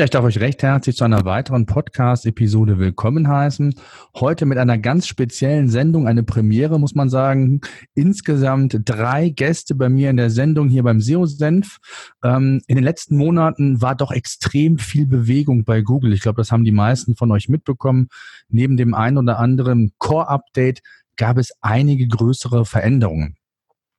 [0.00, 3.74] Ja, ich darf euch recht herzlich zu einer weiteren Podcast-Episode willkommen heißen.
[4.16, 7.60] Heute mit einer ganz speziellen Sendung, eine Premiere, muss man sagen.
[7.92, 11.76] Insgesamt drei Gäste bei mir in der Sendung hier beim SEO-Senf.
[12.24, 16.14] Ähm, in den letzten Monaten war doch extrem viel Bewegung bei Google.
[16.14, 18.08] Ich glaube, das haben die meisten von euch mitbekommen.
[18.48, 20.80] Neben dem ein oder anderen Core-Update
[21.18, 23.36] gab es einige größere Veränderungen.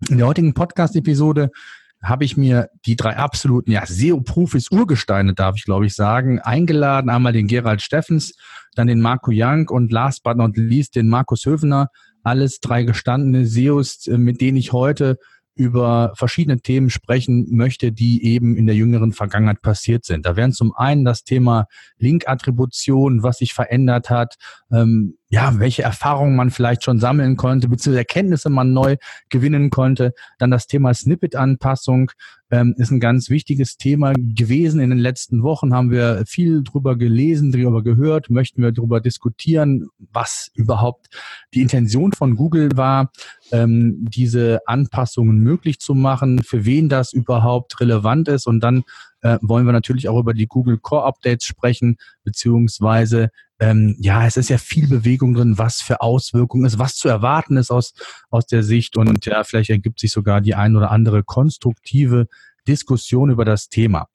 [0.10, 1.52] In der heutigen Podcast-Episode
[2.02, 7.10] habe ich mir die drei absoluten ja, SEO-Profis Urgesteine, darf ich glaube ich sagen, eingeladen.
[7.10, 8.34] Einmal den Gerald Steffens,
[8.76, 11.90] dann den Marco Young und last but not least den Markus Höfner.
[12.24, 15.18] Alles drei gestandene SEOs, äh, mit denen ich heute
[15.54, 20.26] über verschiedene Themen sprechen möchte, die eben in der jüngeren Vergangenheit passiert sind.
[20.26, 21.66] Da wären zum einen das Thema
[21.98, 24.36] Link-Attribution, was sich verändert hat,
[24.72, 28.98] ähm, ja, welche Erfahrungen man vielleicht schon sammeln konnte, beziehungsweise Erkenntnisse man neu
[29.30, 30.14] gewinnen konnte.
[30.40, 32.12] Dann das Thema Snippet-Anpassung
[32.52, 34.82] ähm, ist ein ganz wichtiges Thema gewesen.
[34.82, 39.88] In den letzten Wochen haben wir viel drüber gelesen, drüber gehört, möchten wir drüber diskutieren,
[40.12, 41.08] was überhaupt
[41.54, 43.10] die Intention von Google war,
[43.54, 48.84] ähm, diese Anpassungen möglich zu machen, für wen das überhaupt relevant ist und dann
[49.22, 53.30] äh, wollen wir natürlich auch über die Google Core Updates sprechen, beziehungsweise
[53.62, 57.58] ähm, ja, es ist ja viel Bewegung drin, was für Auswirkungen ist, was zu erwarten
[57.58, 57.94] ist aus,
[58.32, 62.28] aus der Sicht und ja, vielleicht ergibt sich sogar die ein oder andere konstruktive
[62.68, 64.08] Diskussion über das Thema.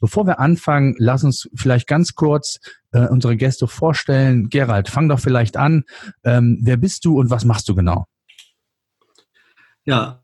[0.00, 2.60] Bevor wir anfangen, lass uns vielleicht ganz kurz
[2.92, 4.48] äh, unsere Gäste vorstellen.
[4.48, 5.84] Gerald, fang doch vielleicht an.
[6.24, 8.06] Ähm, wer bist du und was machst du genau?
[9.84, 10.23] Ja,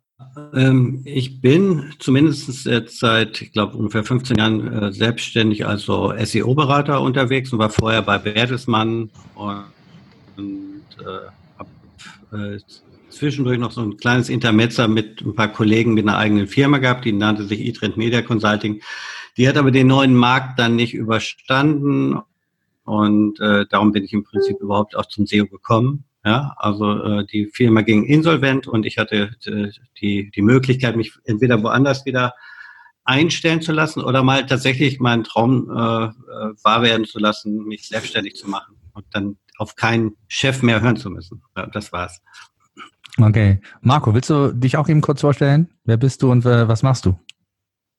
[1.04, 7.52] ich bin zumindest jetzt seit, ich glaube, ungefähr 15 Jahren äh, selbstständig als SEO-Berater unterwegs
[7.52, 9.64] und war vorher bei Bertelsmann und,
[10.36, 12.58] und äh, habe äh,
[13.10, 17.04] zwischendurch noch so ein kleines Intermezzo mit ein paar Kollegen mit einer eigenen Firma gehabt,
[17.04, 18.80] die nannte sich eTrend Media Consulting.
[19.36, 22.18] Die hat aber den neuen Markt dann nicht überstanden
[22.84, 27.26] und äh, darum bin ich im Prinzip überhaupt auch zum SEO gekommen ja, also äh,
[27.26, 29.68] die Firma ging insolvent und ich hatte äh,
[30.00, 32.34] die, die Möglichkeit, mich entweder woanders wieder
[33.04, 36.10] einstellen zu lassen oder mal tatsächlich meinen Traum äh, äh,
[36.62, 40.96] wahr werden zu lassen, mich selbstständig zu machen und dann auf keinen Chef mehr hören
[40.96, 41.42] zu müssen.
[41.56, 42.20] Ja, das war's.
[43.18, 43.60] Okay.
[43.80, 45.68] Marco, willst du dich auch eben kurz vorstellen?
[45.84, 47.18] Wer bist du und äh, was machst du?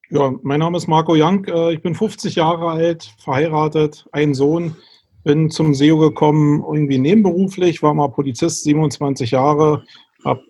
[0.10, 1.46] Ja, mein Name ist Marco Young.
[1.46, 4.76] Äh, ich bin 50 Jahre alt, verheiratet, einen Sohn.
[5.24, 9.84] Bin zum SEO gekommen, irgendwie nebenberuflich, war mal Polizist, 27 Jahre,
[10.26, 10.42] habe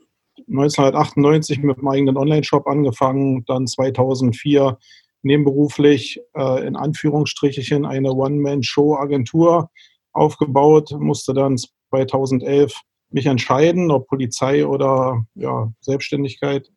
[0.47, 4.77] 1998 mit meinem eigenen Online-Shop angefangen, dann 2004
[5.23, 9.69] nebenberuflich äh, in Anführungsstrichen eine One-Man-Show-Agentur
[10.13, 11.57] aufgebaut, musste dann
[11.89, 12.73] 2011
[13.11, 16.69] mich entscheiden, ob Polizei oder ja, Selbstständigkeit.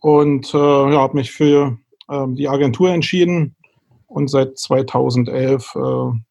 [0.00, 1.78] Und äh, ja, habe mich für
[2.08, 3.56] äh, die Agentur entschieden,
[4.08, 5.78] und seit 2011 äh,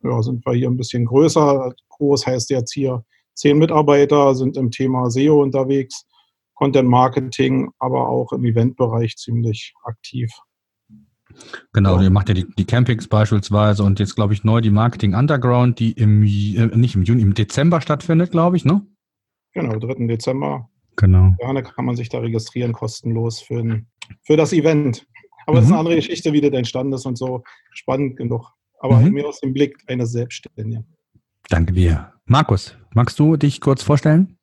[0.08, 1.74] ja, sind wir hier ein bisschen größer.
[1.90, 6.06] Groß heißt jetzt hier zehn Mitarbeiter, sind im Thema SEO unterwegs,
[6.56, 10.32] Content Marketing, aber auch im Eventbereich ziemlich aktiv.
[11.72, 12.04] Genau, ja.
[12.04, 15.78] ihr macht ja die, die Campings beispielsweise und jetzt glaube ich neu die Marketing Underground,
[15.80, 18.82] die im äh, nicht im Juni, im Dezember stattfindet, glaube ich, ne?
[19.54, 20.08] Genau, 3.
[20.08, 20.70] Dezember.
[20.96, 21.36] Genau.
[21.38, 23.82] Gerne kann man sich da registrieren, kostenlos für,
[24.24, 25.06] für das Event.
[25.48, 25.68] Aber es mhm.
[25.68, 28.52] ist eine andere Geschichte, wie das entstanden ist und so spannend genug.
[28.80, 29.14] Aber mhm.
[29.14, 30.86] mir aus dem Blick eines Selbstständigen.
[31.50, 32.14] Danke dir.
[32.26, 34.38] Markus, magst du dich kurz vorstellen?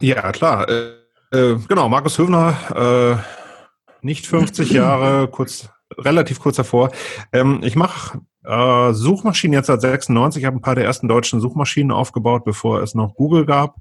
[0.00, 0.68] Ja, klar.
[0.68, 0.92] Äh,
[1.30, 5.68] äh, genau, Markus Höfner, äh, nicht 50 Jahre, kurz,
[5.98, 6.90] relativ kurz davor.
[7.32, 11.92] Ähm, ich mache äh, Suchmaschinen jetzt seit 96, habe ein paar der ersten deutschen Suchmaschinen
[11.92, 13.76] aufgebaut, bevor es noch Google gab.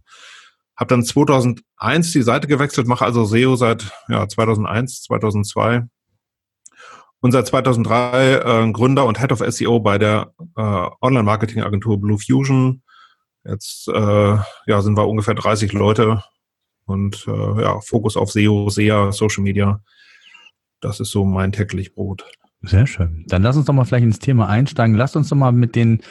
[0.75, 5.87] Habe dann 2001 die Seite gewechselt, mache also SEO seit ja, 2001, 2002
[7.25, 10.61] und seit 2003 äh, Gründer und Head of SEO bei der äh,
[11.01, 12.83] Online-Marketing-Agentur Blue Fusion.
[13.43, 14.37] Jetzt äh,
[14.67, 16.23] ja, sind wir ungefähr 30 Leute
[16.85, 19.81] und äh, ja, Fokus auf SEO, SEA, Social Media.
[20.81, 22.29] Das ist so mein täglich Brot.
[22.61, 23.25] Sehr schön.
[23.27, 24.95] Dann lass uns doch mal vielleicht ins Thema einsteigen.
[24.95, 26.03] Lass uns doch mal mit den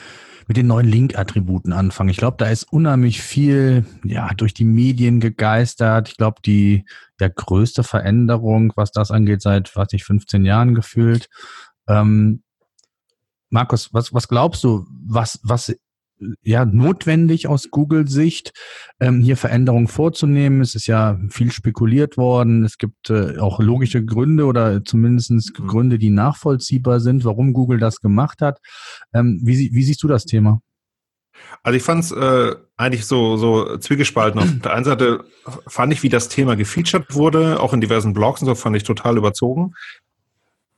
[0.47, 2.11] mit den neuen Link-Attributen anfangen.
[2.11, 6.09] Ich glaube, da ist unheimlich viel ja durch die Medien gegeistert.
[6.09, 6.85] Ich glaube, die
[7.21, 11.29] der größte Veränderung, was das angeht, seit was ich 15 Jahren gefühlt.
[11.89, 12.43] Ähm,
[13.51, 15.75] Markus, was, was glaubst du, was, was
[16.43, 18.53] ja notwendig aus Google-Sicht,
[19.01, 20.61] ähm, hier Veränderungen vorzunehmen?
[20.61, 22.65] Es ist ja viel spekuliert worden.
[22.65, 25.67] Es gibt äh, auch logische Gründe oder zumindest mhm.
[25.67, 28.59] Gründe, die nachvollziehbar sind, warum Google das gemacht hat.
[29.13, 30.61] Ähm, wie, wie siehst du das Thema?
[31.63, 34.41] Also ich fand es äh, eigentlich so, so zwiegespalten.
[34.41, 35.25] Auf der einen Seite
[35.67, 38.85] fand ich, wie das Thema gefeatured wurde, auch in diversen Blogs und so, fand ich
[38.85, 39.75] total überzogen.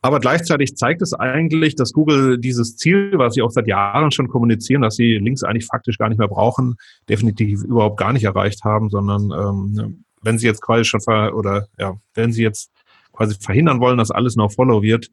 [0.07, 4.29] Aber gleichzeitig zeigt es eigentlich, dass Google dieses Ziel, was sie auch seit Jahren schon
[4.29, 6.77] kommunizieren, dass sie Links eigentlich faktisch gar nicht mehr brauchen,
[7.09, 11.67] definitiv überhaupt gar nicht erreicht haben, sondern ähm, wenn sie jetzt quasi schon ver oder
[11.77, 12.71] ja, wenn sie jetzt
[13.13, 15.11] quasi verhindern wollen, dass alles noch Follow wird,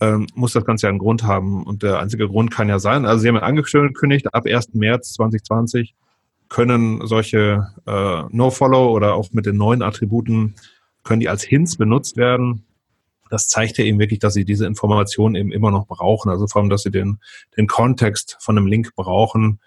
[0.00, 1.62] ähm, muss das Ganze ja einen Grund haben.
[1.62, 4.72] Und der einzige Grund kann ja sein, also Sie haben angekündigt, ab 1.
[4.72, 5.94] März 2020
[6.48, 10.54] können solche äh, No-Follow oder auch mit den neuen Attributen,
[11.04, 12.64] können die als Hints benutzt werden.
[13.30, 16.30] Das zeigt ja eben wirklich, dass Sie diese Informationen eben immer noch brauchen.
[16.30, 17.20] Also vor allem, dass Sie den,
[17.56, 19.60] den Kontext von einem Link brauchen.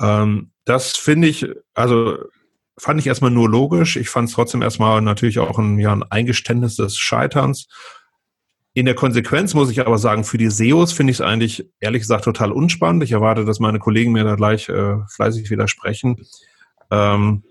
[0.00, 2.16] Ähm, das finde ich, also
[2.78, 3.96] fand ich erstmal nur logisch.
[3.96, 7.68] Ich fand es trotzdem erstmal natürlich auch ein, ja, ein Eingeständnis des Scheiterns.
[8.74, 12.02] In der Konsequenz muss ich aber sagen, für die SEOs finde ich es eigentlich ehrlich
[12.02, 13.02] gesagt total unspannend.
[13.04, 16.16] Ich erwarte, dass meine Kollegen mir da gleich äh, fleißig widersprechen.
[16.90, 17.42] Ähm,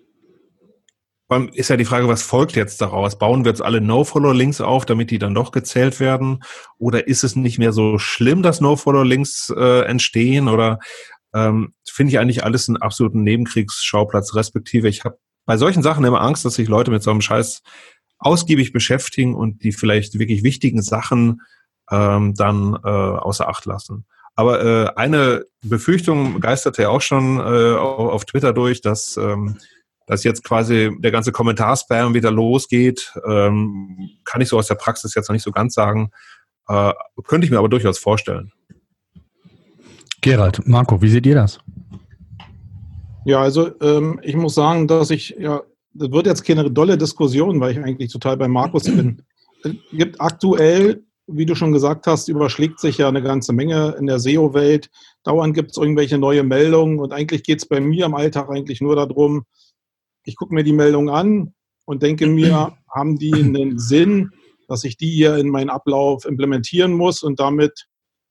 [1.54, 3.18] ist ja die Frage, was folgt jetzt daraus?
[3.18, 6.44] Bauen wir jetzt alle No-Follow-Links auf, damit die dann doch gezählt werden?
[6.78, 10.48] Oder ist es nicht mehr so schlimm, dass No-Follow-Links äh, entstehen?
[10.48, 10.80] Oder
[11.34, 16.22] ähm, finde ich eigentlich alles einen absoluten Nebenkriegsschauplatz, respektive ich habe bei solchen Sachen immer
[16.22, 17.62] Angst, dass sich Leute mit so einem Scheiß
[18.18, 21.42] ausgiebig beschäftigen und die vielleicht wirklich wichtigen Sachen
[21.92, 24.06] ähm, dann äh, außer Acht lassen.
[24.36, 29.58] Aber äh, eine Befürchtung geisterte ja auch schon äh, auf Twitter durch, dass, ähm,
[30.06, 33.14] dass jetzt quasi der ganze Kommentarspam wieder losgeht.
[33.28, 36.12] Ähm, kann ich so aus der Praxis jetzt noch nicht so ganz sagen.
[36.68, 36.94] Äh,
[37.26, 38.52] könnte ich mir aber durchaus vorstellen.
[40.22, 41.60] Gerald, Marco, wie seht ihr das?
[43.26, 45.62] Ja, also ähm, ich muss sagen, dass ich ja
[45.96, 49.22] das wird jetzt keine dolle Diskussion, weil ich eigentlich total bei Markus bin.
[49.64, 54.06] Es gibt aktuell, wie du schon gesagt hast, überschlägt sich ja eine ganze Menge in
[54.06, 54.90] der SEO-Welt.
[55.24, 58.82] Dauernd gibt es irgendwelche neue Meldungen und eigentlich geht es bei mir im Alltag eigentlich
[58.82, 59.46] nur darum,
[60.26, 61.54] ich gucke mir die Meldung an
[61.86, 64.32] und denke mir, haben die einen Sinn,
[64.68, 67.86] dass ich die hier in meinen Ablauf implementieren muss und damit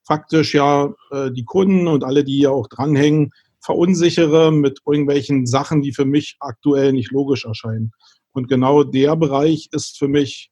[0.07, 3.31] faktisch ja äh, die Kunden und alle, die hier auch dranhängen,
[3.61, 7.93] verunsichere mit irgendwelchen Sachen, die für mich aktuell nicht logisch erscheinen.
[8.33, 10.51] Und genau der Bereich ist für mich,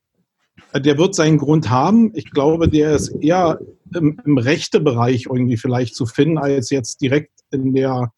[0.73, 2.13] äh, der wird seinen Grund haben.
[2.15, 3.61] Ich glaube, der ist eher
[3.95, 8.13] im, im rechte Bereich irgendwie vielleicht zu finden, als jetzt direkt in der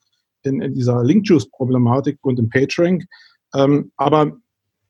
[0.47, 3.05] in, in dieser Link-Juice-Problematik und im PageRank.
[3.55, 4.37] Ähm, aber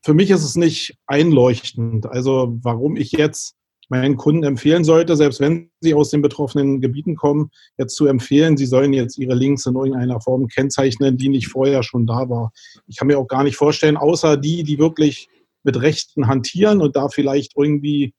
[0.02, 2.06] für mich ist es nicht einleuchtend.
[2.06, 3.56] Also warum ich jetzt
[3.88, 8.56] meinen Kunden empfehlen sollte, selbst wenn sie aus den betroffenen Gebieten kommen, jetzt zu empfehlen,
[8.56, 12.52] sie sollen jetzt ihre Links in irgendeiner Form kennzeichnen, die nicht vorher schon da war.
[12.86, 15.28] Ich kann mir auch gar nicht vorstellen, außer die, die wirklich
[15.62, 18.14] mit Rechten hantieren und da vielleicht irgendwie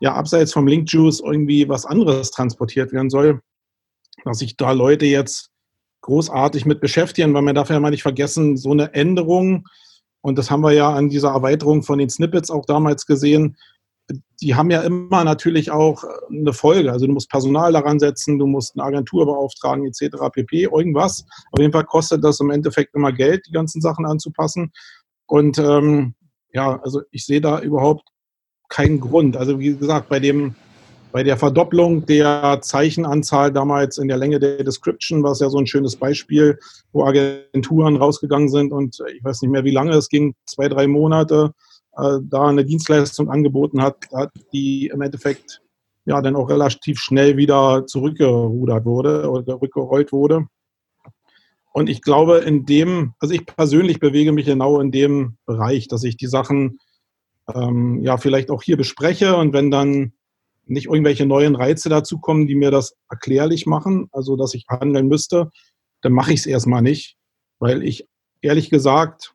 [0.00, 3.40] ja abseits vom Link Juice irgendwie was anderes transportiert werden soll,
[4.24, 5.49] dass sich da Leute jetzt
[6.10, 9.64] großartig mit beschäftigen, weil man darf ja mal nicht vergessen, so eine Änderung,
[10.22, 13.56] und das haben wir ja an dieser Erweiterung von den Snippets auch damals gesehen,
[14.42, 16.90] die haben ja immer natürlich auch eine Folge.
[16.90, 20.16] Also du musst Personal daran setzen, du musst eine Agentur beauftragen, etc.
[20.32, 20.64] pp.
[20.64, 21.24] Irgendwas.
[21.52, 24.72] Auf jeden Fall kostet das im Endeffekt immer Geld, die ganzen Sachen anzupassen.
[25.26, 26.14] Und ähm,
[26.52, 28.08] ja, also ich sehe da überhaupt
[28.68, 29.36] keinen Grund.
[29.36, 30.56] Also wie gesagt, bei dem
[31.12, 35.58] bei der Verdopplung der Zeichenanzahl damals in der Länge der Description war es ja so
[35.58, 36.58] ein schönes Beispiel,
[36.92, 40.86] wo Agenturen rausgegangen sind und ich weiß nicht mehr, wie lange es ging, zwei, drei
[40.86, 41.52] Monate,
[41.96, 43.96] äh, da eine Dienstleistung angeboten hat,
[44.52, 45.62] die im Endeffekt
[46.04, 50.46] ja dann auch relativ schnell wieder zurückgerudert wurde oder rückgerollt wurde.
[51.72, 56.02] Und ich glaube, in dem, also ich persönlich bewege mich genau in dem Bereich, dass
[56.02, 56.80] ich die Sachen
[57.54, 60.12] ähm, ja vielleicht auch hier bespreche und wenn dann
[60.70, 65.08] nicht irgendwelche neuen Reize dazu kommen, die mir das erklärlich machen, also dass ich handeln
[65.08, 65.50] müsste,
[66.02, 67.16] dann mache ich es erstmal nicht,
[67.58, 68.08] weil ich
[68.40, 69.34] ehrlich gesagt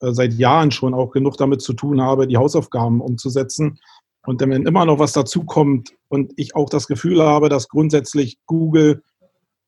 [0.00, 3.78] äh, seit Jahren schon auch genug damit zu tun habe, die Hausaufgaben umzusetzen.
[4.24, 9.02] Und wenn immer noch was dazukommt und ich auch das Gefühl habe, dass grundsätzlich Google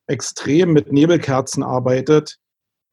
[0.07, 2.37] extrem mit Nebelkerzen arbeitet,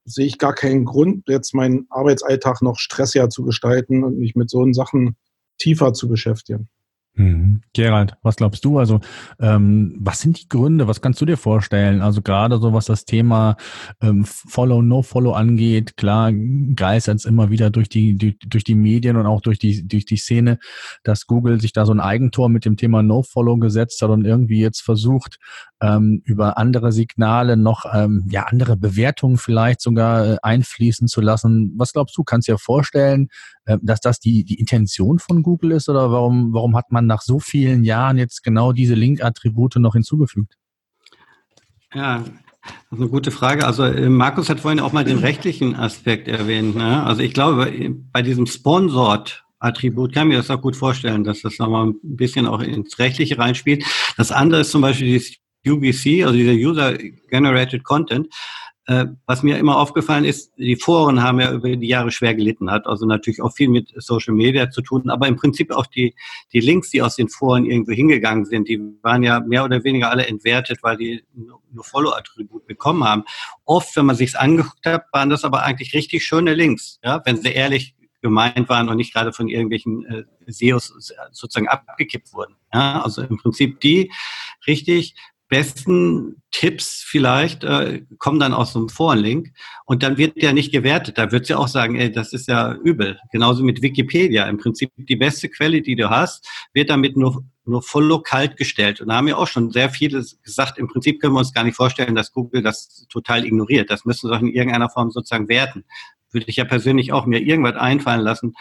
[0.04, 4.50] sehe ich gar keinen Grund, jetzt meinen Arbeitsalltag noch stressiger zu gestalten und mich mit
[4.50, 5.16] so Sachen
[5.58, 6.68] tiefer zu beschäftigen.
[7.14, 7.60] Mhm.
[7.74, 8.78] Gerald, was glaubst du?
[8.78, 9.00] Also,
[9.38, 10.88] ähm, was sind die Gründe?
[10.88, 12.00] Was kannst du dir vorstellen?
[12.00, 13.56] Also gerade so, was das Thema
[14.00, 19.16] ähm, Follow, No-Follow angeht, klar geistert es immer wieder durch die, die, durch die Medien
[19.16, 20.58] und auch durch die, durch die Szene,
[21.02, 24.60] dass Google sich da so ein Eigentor mit dem Thema No-Follow gesetzt hat und irgendwie
[24.60, 25.38] jetzt versucht,
[25.82, 31.74] ähm, über andere Signale noch ähm, ja andere Bewertungen vielleicht sogar äh, einfließen zu lassen.
[31.76, 32.24] Was glaubst du?
[32.24, 33.28] Kannst dir vorstellen,
[33.64, 37.38] dass das die, die Intention von Google ist oder warum, warum hat man nach so
[37.38, 40.56] vielen Jahren jetzt genau diese Link-Attribute noch hinzugefügt?
[41.94, 42.24] Ja,
[42.64, 43.66] das ist eine gute Frage.
[43.66, 46.76] Also äh, Markus hat vorhin auch mal den rechtlichen Aspekt erwähnt.
[46.76, 47.02] Ne?
[47.04, 47.72] Also ich glaube,
[48.12, 52.46] bei diesem Sponsored Attribut kann mir das auch gut vorstellen, dass das nochmal ein bisschen
[52.46, 53.84] auch ins Rechtliche reinspielt.
[54.16, 56.94] Das andere ist zum Beispiel dieses UGC, also dieser User
[57.30, 58.28] Generated Content.
[58.86, 62.68] Äh, was mir immer aufgefallen ist, die Foren haben ja über die Jahre schwer gelitten,
[62.68, 66.16] hat also natürlich auch viel mit Social Media zu tun, aber im Prinzip auch die,
[66.52, 70.10] die Links, die aus den Foren irgendwo hingegangen sind, die waren ja mehr oder weniger
[70.10, 73.22] alle entwertet, weil die nur Follow-Attribut bekommen haben.
[73.64, 77.36] Oft, wenn man sich's angeguckt hat, waren das aber eigentlich richtig schöne Links, ja, wenn
[77.36, 82.56] sie ehrlich gemeint waren und nicht gerade von irgendwelchen äh, SEOs sozusagen abgekippt wurden.
[82.72, 84.10] Ja, also im Prinzip die
[84.66, 85.14] richtig
[85.52, 89.52] besten Tipps vielleicht äh, kommen dann aus so einem Forenlink
[89.84, 91.18] und dann wird der nicht gewertet.
[91.18, 93.18] Da wird sie ja auch sagen, ey, das ist ja übel.
[93.32, 94.48] Genauso mit Wikipedia.
[94.48, 99.02] Im Prinzip die beste Quelle, die du hast, wird damit nur, nur voll kalt gestellt.
[99.02, 101.64] Und da haben wir auch schon sehr viele gesagt, im Prinzip können wir uns gar
[101.64, 103.90] nicht vorstellen, dass Google das total ignoriert.
[103.90, 105.84] Das müssen sie auch in irgendeiner Form sozusagen werten.
[106.30, 108.54] Würde ich ja persönlich auch mir irgendwas einfallen lassen,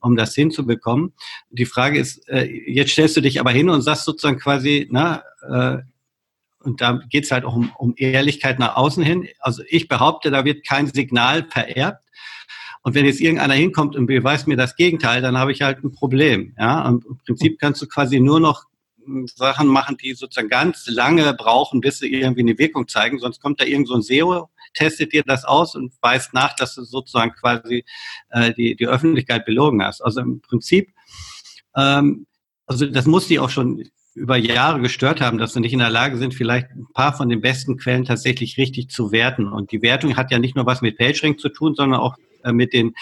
[0.00, 1.12] um das hinzubekommen.
[1.50, 5.22] Die Frage ist, äh, jetzt stellst du dich aber hin und sagst sozusagen quasi, na,
[5.46, 5.82] äh,
[6.68, 9.26] und da geht es halt auch um, um Ehrlichkeit nach außen hin.
[9.40, 12.04] Also ich behaupte, da wird kein Signal vererbt.
[12.82, 15.92] Und wenn jetzt irgendeiner hinkommt und beweist mir das Gegenteil, dann habe ich halt ein
[15.92, 16.54] Problem.
[16.58, 18.64] Ja, und im Prinzip kannst du quasi nur noch
[19.34, 23.18] Sachen machen, die sozusagen ganz lange brauchen, bis sie irgendwie eine Wirkung zeigen.
[23.18, 26.74] Sonst kommt da irgend so ein SEO, testet dir das aus und weist nach, dass
[26.74, 27.84] du sozusagen quasi
[28.28, 30.02] äh, die, die Öffentlichkeit belogen hast.
[30.02, 30.92] Also im Prinzip,
[31.74, 32.26] ähm,
[32.66, 35.90] also das muss die auch schon über Jahre gestört haben, dass sie nicht in der
[35.90, 39.46] Lage sind, vielleicht ein paar von den besten Quellen tatsächlich richtig zu werten.
[39.46, 42.52] Und die Wertung hat ja nicht nur was mit PageRank zu tun, sondern auch äh,
[42.52, 42.94] mit den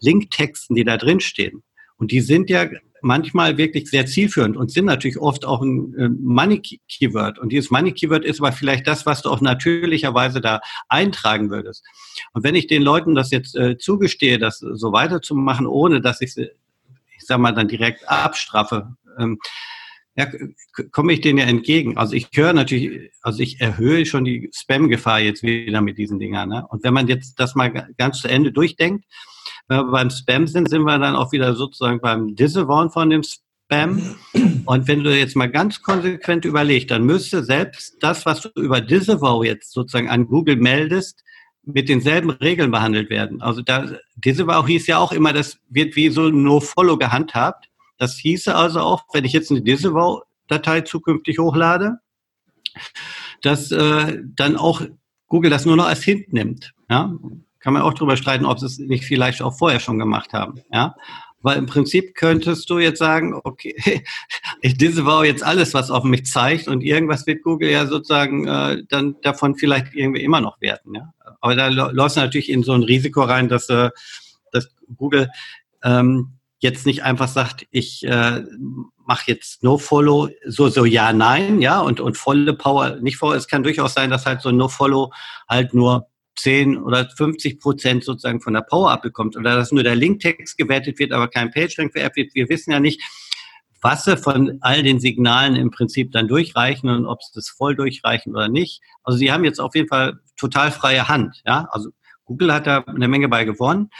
[0.00, 1.62] Linktexten, die da drin stehen.
[1.96, 2.66] Und die sind ja
[3.00, 7.38] manchmal wirklich sehr zielführend und sind natürlich oft auch ein äh, Money-Keyword.
[7.38, 11.84] Und dieses Money-Keyword ist aber vielleicht das, was du auch natürlicherweise da eintragen würdest.
[12.32, 16.34] Und wenn ich den Leuten das jetzt äh, zugestehe, das so weiterzumachen, ohne dass ich
[16.34, 16.50] sie,
[17.16, 19.38] ich sag mal, dann direkt abstraffe, ähm,
[20.18, 20.26] ja,
[20.90, 21.96] komme ich denen ja entgegen.
[21.96, 26.48] Also ich höre natürlich, also ich erhöhe schon die Spam-Gefahr jetzt wieder mit diesen Dingern.
[26.48, 26.66] Ne?
[26.68, 29.04] Und wenn man jetzt das mal ganz zu Ende durchdenkt,
[29.68, 33.22] wenn wir beim Spam sind, sind wir dann auch wieder sozusagen beim Disavown von dem
[33.22, 34.16] Spam.
[34.64, 38.80] Und wenn du jetzt mal ganz konsequent überlegst, dann müsste selbst das, was du über
[38.80, 41.22] Disavow jetzt sozusagen an Google meldest,
[41.62, 43.40] mit denselben Regeln behandelt werden.
[43.40, 47.67] Also da, Disavow hieß ja auch immer, das wird wie so No-Follow gehandhabt.
[47.98, 51.98] Das hieße also auch, wenn ich jetzt eine Disavow-Datei zukünftig hochlade,
[53.42, 54.82] dass äh, dann auch
[55.26, 56.74] Google das nur noch als Hint nimmt.
[56.88, 57.12] Ja?
[57.60, 60.62] Kann man auch darüber streiten, ob sie es nicht vielleicht auch vorher schon gemacht haben.
[60.72, 60.94] Ja?
[61.40, 63.74] Weil im Prinzip könntest du jetzt sagen, okay,
[64.60, 68.82] ich disavow jetzt alles, was auf mich zeigt und irgendwas wird Google ja sozusagen äh,
[68.88, 70.94] dann davon vielleicht irgendwie immer noch werten.
[70.94, 71.12] Ja?
[71.40, 73.90] Aber da läuft natürlich in so ein Risiko rein, dass, äh,
[74.52, 75.28] dass Google
[75.84, 78.42] ähm, jetzt nicht einfach sagt, ich äh,
[79.06, 83.48] mache jetzt No-Follow, so, so ja, nein, ja, und, und volle Power, nicht vor, es
[83.48, 85.12] kann durchaus sein, dass halt so No-Follow
[85.48, 89.96] halt nur 10 oder 50 Prozent sozusagen von der Power abbekommt oder dass nur der
[89.96, 92.34] Linktext gewertet wird, aber kein PageRank vererbt wird.
[92.34, 93.00] Wir wissen ja nicht,
[93.80, 97.76] was sie von all den Signalen im Prinzip dann durchreichen und ob sie das voll
[97.76, 98.82] durchreichen oder nicht.
[99.02, 101.42] Also sie haben jetzt auf jeden Fall total freie Hand.
[101.46, 101.90] Ja, also
[102.24, 103.90] Google hat da eine Menge bei gewonnen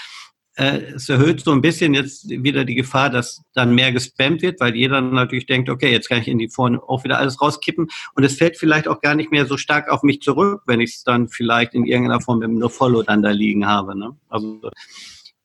[0.58, 4.74] es erhöht so ein bisschen jetzt wieder die Gefahr, dass dann mehr gespammt wird, weil
[4.74, 8.24] jeder natürlich denkt, okay, jetzt kann ich in die Foren auch wieder alles rauskippen und
[8.24, 11.04] es fällt vielleicht auch gar nicht mehr so stark auf mich zurück, wenn ich es
[11.04, 13.96] dann vielleicht in irgendeiner Form im No-Follow dann da liegen habe.
[13.96, 14.16] Ne?
[14.28, 14.60] Also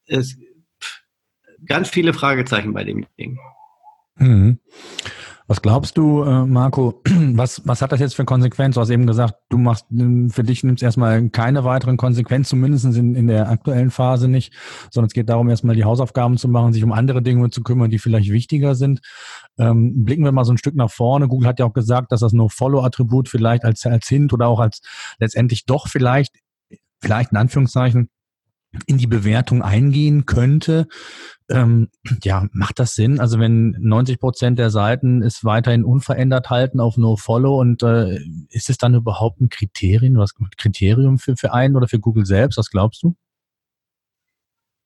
[0.08, 0.36] es
[1.64, 3.38] ganz viele Fragezeichen bei dem Ding.
[4.16, 4.58] Mhm.
[5.48, 8.76] Was glaubst du, äh, Marco, was, was hat das jetzt für Konsequenz?
[8.76, 13.16] Du hast eben gesagt, du machst, für dich nimmst erstmal keine weiteren Konsequenzen, zumindest in,
[13.16, 14.54] in der aktuellen Phase nicht,
[14.92, 17.90] sondern es geht darum, erstmal die Hausaufgaben zu machen, sich um andere Dinge zu kümmern,
[17.90, 19.02] die vielleicht wichtiger sind.
[19.58, 21.28] Ähm, blicken wir mal so ein Stück nach vorne.
[21.28, 24.82] Google hat ja auch gesagt, dass das No-Follow-Attribut vielleicht als, als Hint oder auch als
[25.20, 26.36] letztendlich doch vielleicht,
[27.02, 28.10] vielleicht in Anführungszeichen,
[28.86, 30.88] in die Bewertung eingehen könnte.
[31.50, 31.90] Ähm,
[32.24, 33.20] ja, macht das Sinn?
[33.20, 38.70] Also wenn 90 Prozent der Seiten es weiterhin unverändert halten auf No-Follow und äh, ist
[38.70, 42.58] es dann überhaupt ein Kriterium, was Kriterium für, für einen oder für Google selbst?
[42.58, 43.16] Was glaubst du?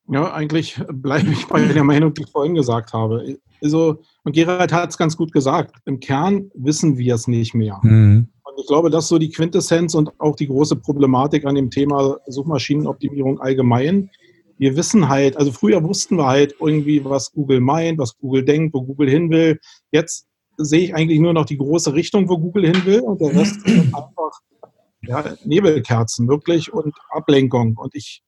[0.10, 3.38] Ja, eigentlich bleibe ich bei der Meinung, die ich vorhin gesagt habe.
[3.62, 5.76] Also, und Gerald hat es ganz gut gesagt.
[5.86, 7.80] Im Kern wissen wir es nicht mehr.
[7.84, 8.30] Mhm.
[8.58, 12.18] Ich glaube, das ist so die Quintessenz und auch die große Problematik an dem Thema
[12.28, 14.10] Suchmaschinenoptimierung allgemein.
[14.58, 18.74] Wir wissen halt, also früher wussten wir halt irgendwie, was Google meint, was Google denkt,
[18.74, 19.60] wo Google hin will.
[19.92, 20.26] Jetzt
[20.58, 23.58] sehe ich eigentlich nur noch die große Richtung, wo Google hin will und der Rest
[23.66, 24.42] ist einfach
[25.04, 27.78] ja, Nebelkerzen wirklich und Ablenkung.
[27.78, 28.24] Und ich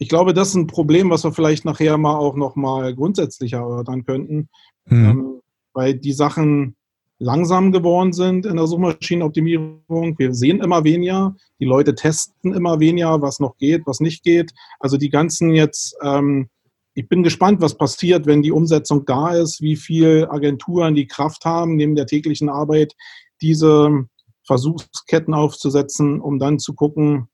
[0.00, 3.58] ich glaube, das ist ein Problem, was wir vielleicht nachher mal auch noch mal grundsätzlicher
[3.58, 4.48] erörtern könnten,
[4.86, 5.04] mhm.
[5.04, 5.40] ähm,
[5.74, 6.74] weil die Sachen
[7.20, 10.18] langsam geworden sind in der Suchmaschinenoptimierung.
[10.18, 14.52] Wir sehen immer weniger, die Leute testen immer weniger, was noch geht, was nicht geht.
[14.80, 16.48] Also die ganzen jetzt, ähm,
[16.94, 21.44] ich bin gespannt, was passiert, wenn die Umsetzung da ist, wie viele Agenturen die Kraft
[21.44, 22.96] haben, neben der täglichen Arbeit,
[23.42, 24.06] diese
[24.46, 27.28] Versuchsketten aufzusetzen, um dann zu gucken,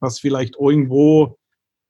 [0.00, 1.36] was vielleicht irgendwo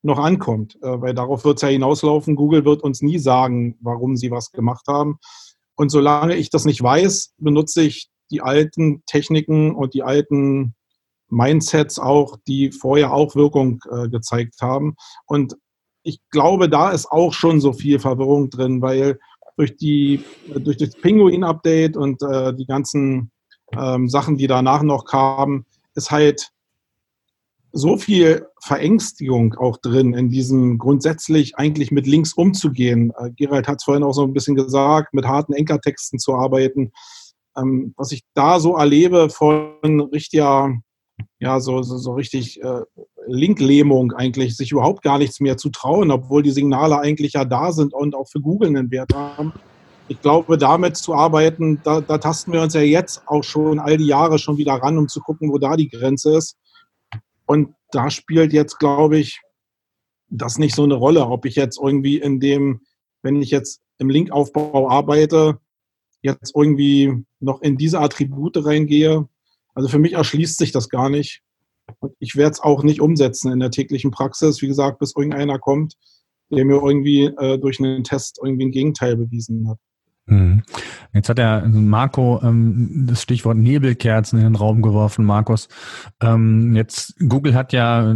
[0.03, 0.77] noch ankommt.
[0.83, 2.35] Äh, weil darauf wird es ja hinauslaufen.
[2.35, 5.19] Google wird uns nie sagen, warum sie was gemacht haben.
[5.81, 10.75] Und solange ich das nicht weiß, benutze ich die alten Techniken und die alten
[11.31, 14.95] Mindsets auch, die vorher auch Wirkung äh, gezeigt haben.
[15.25, 15.57] Und
[16.03, 19.19] ich glaube, da ist auch schon so viel Verwirrung drin, weil
[19.57, 20.23] durch, die,
[20.55, 23.31] durch das Pinguin-Update und äh, die ganzen
[23.75, 26.51] ähm, Sachen, die danach noch kamen, ist halt
[27.73, 33.13] so viel Verängstigung auch drin, in diesem grundsätzlich eigentlich mit Links umzugehen.
[33.19, 36.91] Äh, Gerald hat es vorhin auch so ein bisschen gesagt, mit harten Enkertexten zu arbeiten.
[37.57, 40.73] Ähm, was ich da so erlebe von richtiger,
[41.39, 42.83] ja, so, so, so richtig äh,
[43.27, 47.73] Linklähmung eigentlich, sich überhaupt gar nichts mehr zu trauen, obwohl die Signale eigentlich ja da
[47.73, 49.53] sind und auch für Google einen Wert haben.
[50.09, 53.97] Ich glaube, damit zu arbeiten, da, da tasten wir uns ja jetzt auch schon all
[53.97, 56.57] die Jahre schon wieder ran, um zu gucken, wo da die Grenze ist.
[57.51, 59.41] Und da spielt jetzt, glaube ich,
[60.29, 62.83] das nicht so eine Rolle, ob ich jetzt irgendwie in dem,
[63.23, 65.59] wenn ich jetzt im Linkaufbau arbeite,
[66.23, 69.29] jetzt irgendwie noch in diese Attribute reingehe.
[69.75, 71.43] Also für mich erschließt sich das gar nicht.
[71.99, 75.59] Und ich werde es auch nicht umsetzen in der täglichen Praxis, wie gesagt, bis irgendeiner
[75.59, 75.97] kommt,
[76.53, 79.79] der mir irgendwie äh, durch einen Test irgendwie ein Gegenteil bewiesen hat.
[80.31, 80.63] Mhm.
[81.13, 85.69] Jetzt hat der Marco ähm, das Stichwort Nebelkerzen in den Raum geworfen, Markus.
[86.23, 88.15] Ähm, jetzt Google hat ja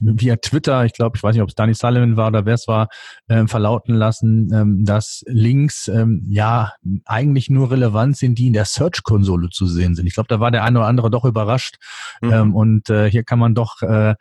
[0.00, 2.66] via Twitter, ich glaube, ich weiß nicht, ob es Danny Sullivan war oder wer es
[2.66, 2.88] war,
[3.28, 6.72] ähm, verlauten lassen, ähm, dass Links ähm, ja
[7.04, 10.06] eigentlich nur relevant sind, die in der Search-Konsole zu sehen sind.
[10.06, 11.76] Ich glaube, da war der eine oder andere doch überrascht.
[12.20, 12.32] Mhm.
[12.32, 14.14] Ähm, und äh, hier kann man doch äh,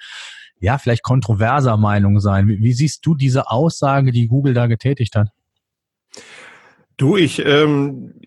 [0.60, 2.48] ja vielleicht kontroverser Meinung sein.
[2.48, 5.30] Wie, wie siehst du diese Aussage, die Google da getätigt hat?
[6.98, 8.22] Du, ich, ähm,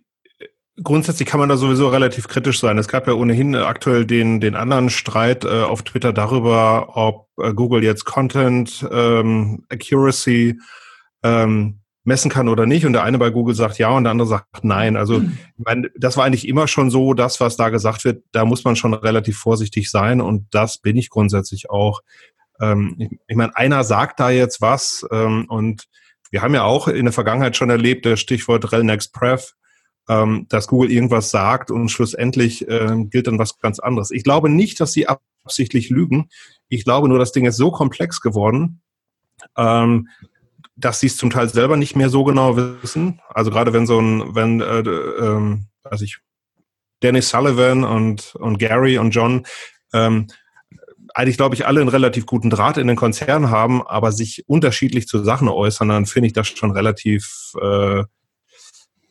[0.83, 2.79] grundsätzlich kann man da sowieso relativ kritisch sein.
[2.79, 7.53] Es gab ja ohnehin aktuell den, den anderen Streit äh, auf Twitter darüber, ob äh,
[7.53, 10.59] Google jetzt Content ähm, Accuracy
[11.23, 12.87] ähm, messen kann oder nicht.
[12.87, 14.97] Und der eine bei Google sagt ja und der andere sagt nein.
[14.97, 15.39] Also mhm.
[15.57, 18.65] ich meine, das war eigentlich immer schon so, das, was da gesagt wird, da muss
[18.65, 22.01] man schon relativ vorsichtig sein und das bin ich grundsätzlich auch.
[22.61, 25.85] Ähm, ich, ich meine, einer sagt da jetzt was ähm, und
[26.31, 29.55] wir haben ja auch in der Vergangenheit schon erlebt, das Stichwort Relnex Pref,
[30.09, 34.11] ähm, dass Google irgendwas sagt und schlussendlich äh, gilt dann was ganz anderes.
[34.11, 36.29] Ich glaube nicht, dass sie absichtlich lügen.
[36.69, 38.81] Ich glaube nur, das Ding ist so komplex geworden,
[39.57, 40.09] ähm,
[40.77, 43.21] dass sie es zum Teil selber nicht mehr so genau wissen.
[43.29, 46.19] Also gerade wenn so ein, wenn, äh, äh, weiß ich,
[47.03, 49.47] Dennis Sullivan und, und Gary und John
[49.93, 50.29] ähm,
[51.19, 55.09] eigentlich, glaube ich, alle einen relativ guten Draht in den Konzernen haben, aber sich unterschiedlich
[55.09, 58.05] zu Sachen äußern, dann finde ich das schon relativ, äh,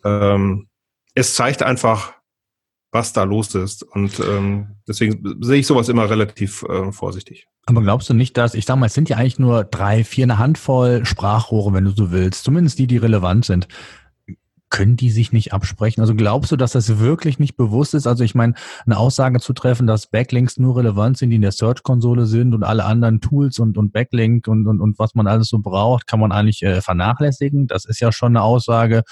[0.06, 0.70] ähm,
[1.15, 2.13] es zeigt einfach,
[2.93, 3.84] was da los ist.
[3.84, 7.46] Und ähm, deswegen sehe ich sowas immer relativ äh, vorsichtig.
[7.65, 10.24] Aber glaubst du nicht, dass, ich sag mal, es sind ja eigentlich nur drei, vier,
[10.24, 13.67] eine Handvoll Sprachrohre, wenn du so willst, zumindest die, die relevant sind
[14.70, 16.02] können die sich nicht absprechen?
[16.02, 18.08] Also glaubst du, dass das wirklich nicht bewusst ist?
[18.08, 18.54] Also ich meine,
[18.86, 22.64] eine Aussage zu treffen, dass Backlinks nur relevant sind, die in der Search-Konsole sind und
[22.64, 26.20] alle anderen Tools und, und Backlink und, und, und was man alles so braucht, kann
[26.20, 27.68] man eigentlich äh, vernachlässigen.
[27.68, 29.04] Das ist ja schon eine Aussage,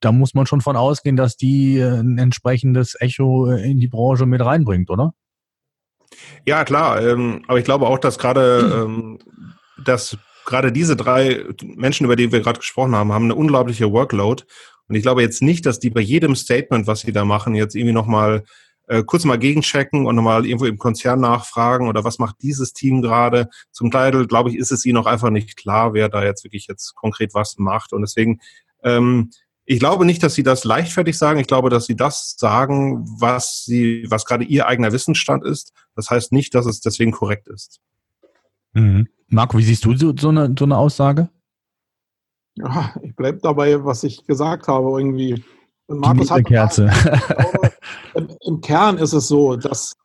[0.00, 4.26] da muss man schon von ausgehen, dass die äh, ein entsprechendes Echo in die Branche
[4.26, 5.12] mit reinbringt, oder?
[6.46, 7.02] Ja, klar.
[7.02, 9.18] Ähm, aber ich glaube auch, dass gerade ähm,
[9.84, 14.44] das gerade diese drei Menschen, über die wir gerade gesprochen haben, haben eine unglaubliche Workload.
[14.88, 17.74] Und ich glaube jetzt nicht, dass die bei jedem Statement, was sie da machen, jetzt
[17.74, 18.44] irgendwie nochmal
[18.90, 23.02] äh, kurz mal gegenchecken und nochmal irgendwo im Konzern nachfragen oder was macht dieses Team
[23.02, 23.48] gerade.
[23.70, 26.66] Zum Teil, glaube ich, ist es ihnen auch einfach nicht klar, wer da jetzt wirklich
[26.66, 27.92] jetzt konkret was macht.
[27.92, 28.40] Und deswegen,
[28.82, 29.30] ähm,
[29.64, 31.38] ich glaube nicht, dass sie das leichtfertig sagen.
[31.38, 35.72] Ich glaube, dass sie das sagen, was sie, was gerade ihr eigener Wissensstand ist.
[35.94, 37.78] Das heißt nicht, dass es deswegen korrekt ist.
[38.72, 39.06] Mhm.
[39.30, 41.28] Marco, wie siehst du so, so, eine, so eine Aussage?
[42.56, 45.42] Ja, ich bleibe dabei, was ich gesagt habe irgendwie.
[45.86, 46.90] Und Markus hat Kerze.
[48.14, 49.96] Glaube, im, Kern ist es so, dass,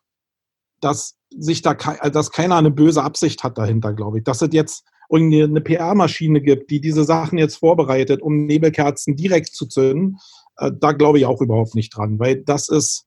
[0.80, 4.24] dass sich da dass keiner eine böse Absicht hat dahinter, glaube ich.
[4.24, 9.56] Dass es jetzt irgendwie eine PR-Maschine gibt, die diese Sachen jetzt vorbereitet, um Nebelkerzen direkt
[9.56, 10.18] zu zünden,
[10.58, 13.06] äh, da glaube ich auch überhaupt nicht dran, weil das ist,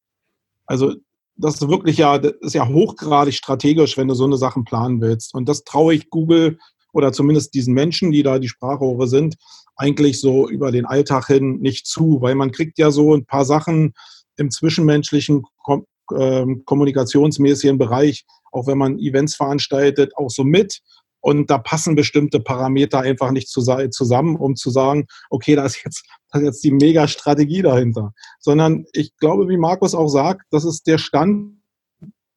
[0.67, 0.95] also
[1.39, 5.01] das ist wirklich ja, das ist ja hochgradig strategisch, wenn du so eine Sachen planen
[5.01, 5.35] willst.
[5.35, 6.59] Und das traue ich Google
[6.93, 9.37] oder zumindest diesen Menschen, die da die Sprachrohre sind,
[9.77, 13.45] eigentlich so über den Alltag hin nicht zu, weil man kriegt ja so ein paar
[13.45, 13.95] Sachen
[14.37, 20.81] im zwischenmenschlichen kom äh, kommunikationsmäßigen Bereich, auch wenn man Events veranstaltet, auch so mit.
[21.21, 26.07] Und da passen bestimmte Parameter einfach nicht zusammen, um zu sagen, okay, da ist jetzt,
[26.31, 28.13] da ist jetzt die Mega-Strategie dahinter.
[28.41, 31.59] Sondern ich glaube, wie Markus auch sagt, das ist der Stand,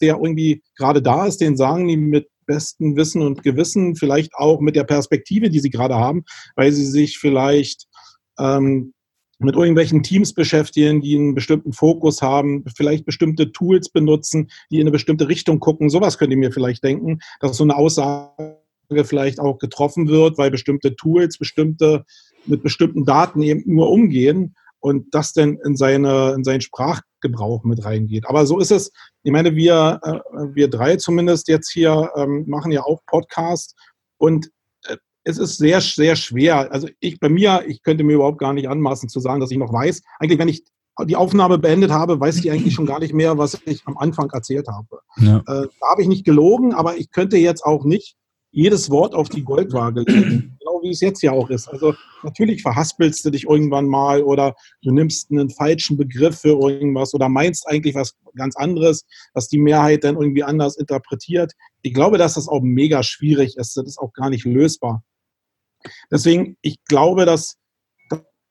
[0.02, 4.60] der irgendwie gerade da ist, den sagen die mit bestem Wissen und Gewissen, vielleicht auch
[4.60, 6.24] mit der Perspektive, die sie gerade haben,
[6.56, 7.88] weil sie sich vielleicht
[8.40, 8.94] ähm,
[9.42, 14.82] mit irgendwelchen Teams beschäftigen, die einen bestimmten Fokus haben, vielleicht bestimmte Tools benutzen, die in
[14.82, 15.90] eine bestimmte Richtung gucken.
[15.90, 18.61] Sowas könnt ihr mir vielleicht denken, dass so eine Aussage
[19.06, 22.06] vielleicht auch getroffen wird, weil bestimmte Tools, bestimmte
[22.46, 27.86] mit bestimmten Daten eben nur umgehen und das denn in, seine, in seinen Sprachgebrauch mit
[27.86, 28.26] reingeht.
[28.28, 28.92] Aber so ist es.
[29.24, 30.20] Ich meine, wir, äh,
[30.56, 33.76] wir drei zumindest jetzt hier ähm, machen ja auch Podcast
[34.18, 34.50] und
[34.88, 36.72] äh, es ist sehr, sehr schwer.
[36.72, 39.58] Also ich bei mir, ich könnte mir überhaupt gar nicht anmaßen zu sagen, dass ich
[39.58, 40.02] noch weiß.
[40.20, 40.64] Eigentlich, wenn ich
[41.06, 44.30] die Aufnahme beendet habe, weiß ich eigentlich schon gar nicht mehr, was ich am Anfang
[44.32, 45.00] erzählt habe.
[45.18, 45.38] Ja.
[45.38, 48.16] Äh, da habe ich nicht gelogen, aber ich könnte jetzt auch nicht
[48.52, 50.48] jedes Wort auf die Goldwaage legen.
[50.62, 51.68] Genau wie es jetzt ja auch ist.
[51.68, 57.16] Also natürlich verhaspelst du dich irgendwann mal oder du nimmst einen falschen Begriff für irgendwas
[57.16, 61.54] oder meinst eigentlich was ganz anderes, was die Mehrheit dann irgendwie anders interpretiert.
[61.82, 63.76] Ich glaube, dass das auch mega schwierig ist.
[63.76, 65.04] Das ist auch gar nicht lösbar.
[66.12, 67.58] Deswegen, ich glaube, dass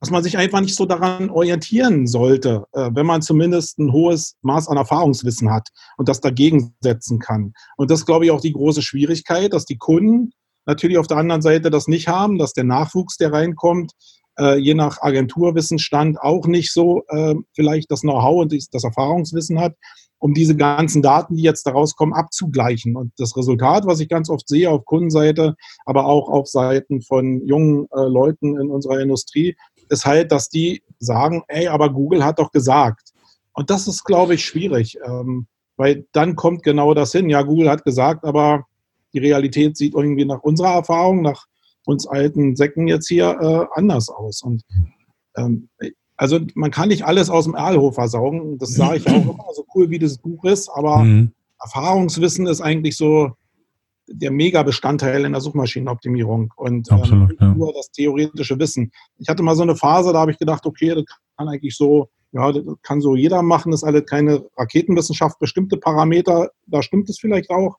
[0.00, 4.36] dass man sich einfach nicht so daran orientieren sollte, äh, wenn man zumindest ein hohes
[4.42, 7.52] Maß an Erfahrungswissen hat und das dagegen setzen kann.
[7.76, 10.32] Und das ist, glaube ich, auch die große Schwierigkeit, dass die Kunden
[10.66, 13.92] natürlich auf der anderen Seite das nicht haben, dass der Nachwuchs, der reinkommt,
[14.38, 19.74] äh, je nach Agenturwissensstand auch nicht so äh, vielleicht das Know-how und das Erfahrungswissen hat,
[20.18, 22.94] um diese ganzen Daten, die jetzt daraus kommen, abzugleichen.
[22.94, 27.44] Und das Resultat, was ich ganz oft sehe auf Kundenseite, aber auch auf Seiten von
[27.46, 29.56] jungen Leuten in unserer Industrie,
[29.90, 33.10] ist halt, dass die sagen, ey, aber Google hat doch gesagt.
[33.52, 37.28] Und das ist, glaube ich, schwierig, ähm, weil dann kommt genau das hin.
[37.28, 38.64] Ja, Google hat gesagt, aber
[39.12, 41.46] die Realität sieht irgendwie nach unserer Erfahrung, nach
[41.86, 44.42] uns alten Säcken jetzt hier äh, anders aus.
[44.42, 44.62] Und
[45.36, 45.68] ähm,
[46.16, 48.58] also man kann nicht alles aus dem Erlhof versaugen.
[48.58, 51.32] Das sage ich auch immer, so cool wie das Buch ist, aber mhm.
[51.60, 53.32] Erfahrungswissen ist eigentlich so
[54.12, 57.54] der Mega-Bestandteil in der Suchmaschinenoptimierung und Absolut, ähm, ja.
[57.54, 58.90] nur das theoretische Wissen.
[59.18, 61.04] Ich hatte mal so eine Phase, da habe ich gedacht, okay, das
[61.36, 65.76] kann eigentlich so, ja, das kann so jeder machen, das ist alles keine Raketenwissenschaft, bestimmte
[65.76, 67.76] Parameter, da stimmt es vielleicht auch.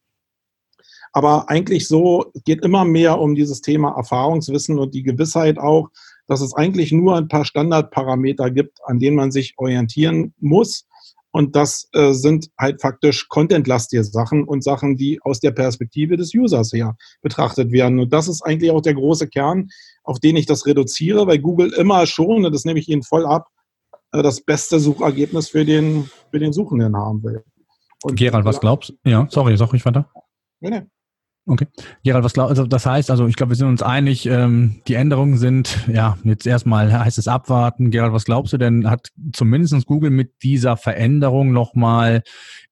[1.14, 5.90] Aber eigentlich so geht immer mehr um dieses Thema Erfahrungswissen und die Gewissheit auch,
[6.28, 10.88] dass es eigentlich nur ein paar Standardparameter gibt, an denen man sich orientieren muss
[11.32, 16.34] und das äh, sind halt faktisch contentlastige Sachen und Sachen, die aus der Perspektive des
[16.36, 18.00] Users her betrachtet werden.
[18.00, 19.70] Und das ist eigentlich auch der große Kern,
[20.04, 23.26] auf den ich das reduziere, weil Google immer schon, und das nehme ich Ihnen voll
[23.26, 23.48] ab,
[24.12, 27.44] äh, das beste Suchergebnis für den, für den Suchenden haben will.
[28.04, 29.10] Und Gerald, was glaubst du?
[29.10, 30.10] Ja, sorry, sag ich weiter.
[30.60, 30.82] Nee, nee.
[31.48, 31.66] Okay.
[32.04, 34.94] Gerald, was glaubst also das heißt, also ich glaube, wir sind uns einig, ähm, die
[34.94, 37.90] Änderungen sind, ja, jetzt erstmal heißt es abwarten.
[37.90, 42.22] Gerald, was glaubst du denn, hat zumindest Google mit dieser Veränderung nochmal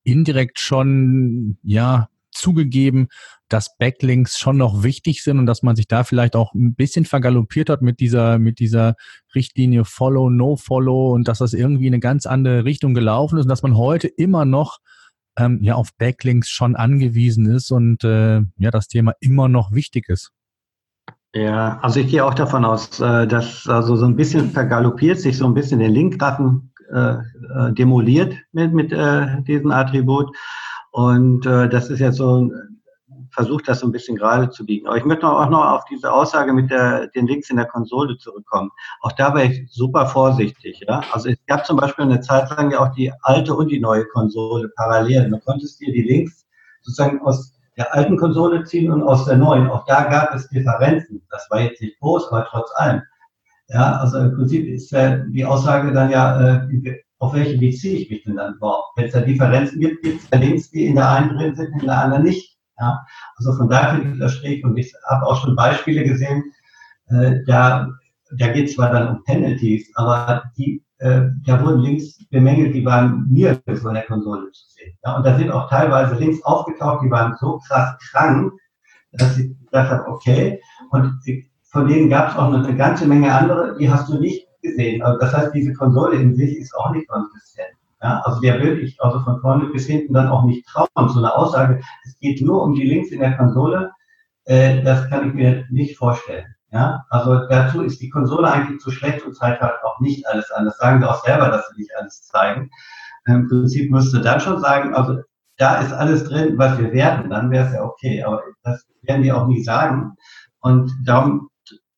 [0.04, 3.08] indirekt schon, ja, zugegeben,
[3.50, 7.06] dass Backlinks schon noch wichtig sind und dass man sich da vielleicht auch ein bisschen
[7.06, 8.96] vergaloppiert hat mit dieser, mit dieser
[9.34, 13.46] Richtlinie Follow, No Follow und dass das irgendwie in eine ganz andere Richtung gelaufen ist
[13.46, 14.78] und dass man heute immer noch
[15.40, 20.10] ähm, ja auf Backlinks schon angewiesen ist und äh, ja das Thema immer noch wichtig
[20.10, 20.32] ist.
[21.34, 25.38] Ja, also ich gehe auch davon aus, äh, dass also so ein bisschen vergaloppiert sich
[25.38, 30.36] so ein bisschen den Linkratten äh, äh, demoliert mit, mit äh, diesem Attribut.
[30.92, 32.50] Und äh, das ist jetzt so
[33.32, 34.88] versucht das so ein bisschen gerade zu biegen.
[34.88, 38.18] Aber ich möchte auch noch auf diese Aussage mit der, den Links in der Konsole
[38.18, 38.72] zurückkommen.
[39.02, 40.84] Auch da war ich super vorsichtig.
[40.88, 41.02] Ja?
[41.12, 44.06] Also es gab zum Beispiel eine Zeit lang ja auch die alte und die neue
[44.08, 45.30] Konsole parallel.
[45.30, 46.46] Man konntest dir die Links
[46.82, 49.70] sozusagen aus der alten Konsole ziehen und aus der neuen.
[49.70, 51.22] Auch da gab es Differenzen.
[51.30, 53.02] Das war jetzt nicht groß, aber trotz allem.
[53.70, 58.10] Ja, also im Prinzip ist ja die Aussage dann ja, äh, auf welche beziehe ich
[58.10, 58.98] mich denn dann überhaupt?
[58.98, 61.74] Wenn es da Differenzen gibt, gibt es da Links, die in der einen drin sind,
[61.80, 62.58] in der anderen nicht.
[62.80, 63.06] Ja?
[63.36, 66.44] Also von daher finde ich das schräg und ich habe auch schon Beispiele gesehen,
[67.08, 67.90] äh, da,
[68.38, 72.86] da geht es zwar dann um Penalties, aber die, äh, da wurden Links bemängelt, die
[72.86, 74.98] waren mir von der Konsole zu sehen.
[75.04, 75.18] Ja?
[75.18, 78.54] Und da sind auch teilweise Links aufgetaucht, die waren so krass krank,
[79.14, 80.62] dass ich gedacht habe, okay,
[80.92, 81.20] und
[81.64, 85.02] von denen gab es auch noch eine ganze Menge andere, die hast du nicht gesehen.
[85.02, 87.70] Also das heißt, diese Konsole in sich ist auch nicht konsistent.
[88.02, 91.10] Ja, also der will ich also von vorne bis hinten dann auch nicht trauen.
[91.10, 93.92] So eine Aussage, es geht nur um die Links in der Konsole,
[94.46, 96.56] äh, das kann ich mir nicht vorstellen.
[96.72, 100.52] Ja, also dazu ist die Konsole eigentlich zu schlecht und zeigt halt auch nicht alles
[100.52, 100.66] an.
[100.66, 102.70] Das sagen sie auch selber, dass sie nicht alles zeigen.
[103.26, 105.20] Im Prinzip müsste dann schon sagen, also
[105.58, 108.24] da ist alles drin, was wir werden, dann wäre es ja okay.
[108.24, 110.16] Aber das werden die auch nie sagen.
[110.62, 111.50] Und darum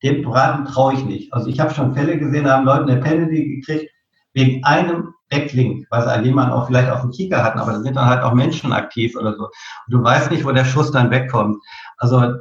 [0.02, 1.32] dem Braten traue ich nicht.
[1.32, 3.91] Also ich habe schon Fälle gesehen, da haben Leute eine Penalty gekriegt
[4.34, 7.96] wegen einem Backlink, was halt jemand auch vielleicht auf dem Kieker hatten, aber da sind
[7.96, 9.44] dann halt auch Menschen aktiv oder so.
[9.44, 9.52] Und
[9.88, 11.56] du weißt nicht, wo der Schuss dann wegkommt.
[11.98, 12.34] Also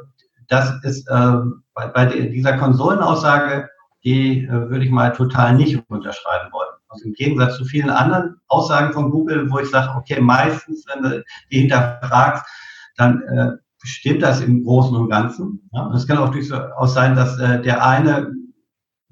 [0.48, 1.38] das ist äh,
[1.74, 3.70] bei, bei dieser Konsolenaussage,
[4.04, 6.70] die äh, würde ich mal total nicht unterschreiben wollen.
[6.90, 11.04] Also im Gegensatz zu vielen anderen Aussagen von Google, wo ich sage, okay, meistens, wenn
[11.04, 12.46] du die hinterfragst,
[12.98, 13.52] dann äh,
[13.84, 15.70] stimmt das im Großen und Ganzen.
[15.72, 15.90] Ja?
[15.96, 18.51] es kann auch durchaus sein, dass äh, der eine ein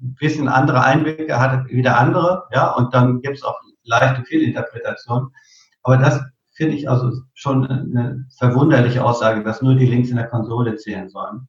[0.00, 5.30] bisschen andere Einblicke hat wie der andere, ja, und dann gibt es auch leichte Fehlinterpretationen.
[5.82, 6.20] Aber das
[6.52, 11.08] finde ich also schon eine verwunderliche Aussage, dass nur die Links in der Konsole zählen
[11.08, 11.48] sollen.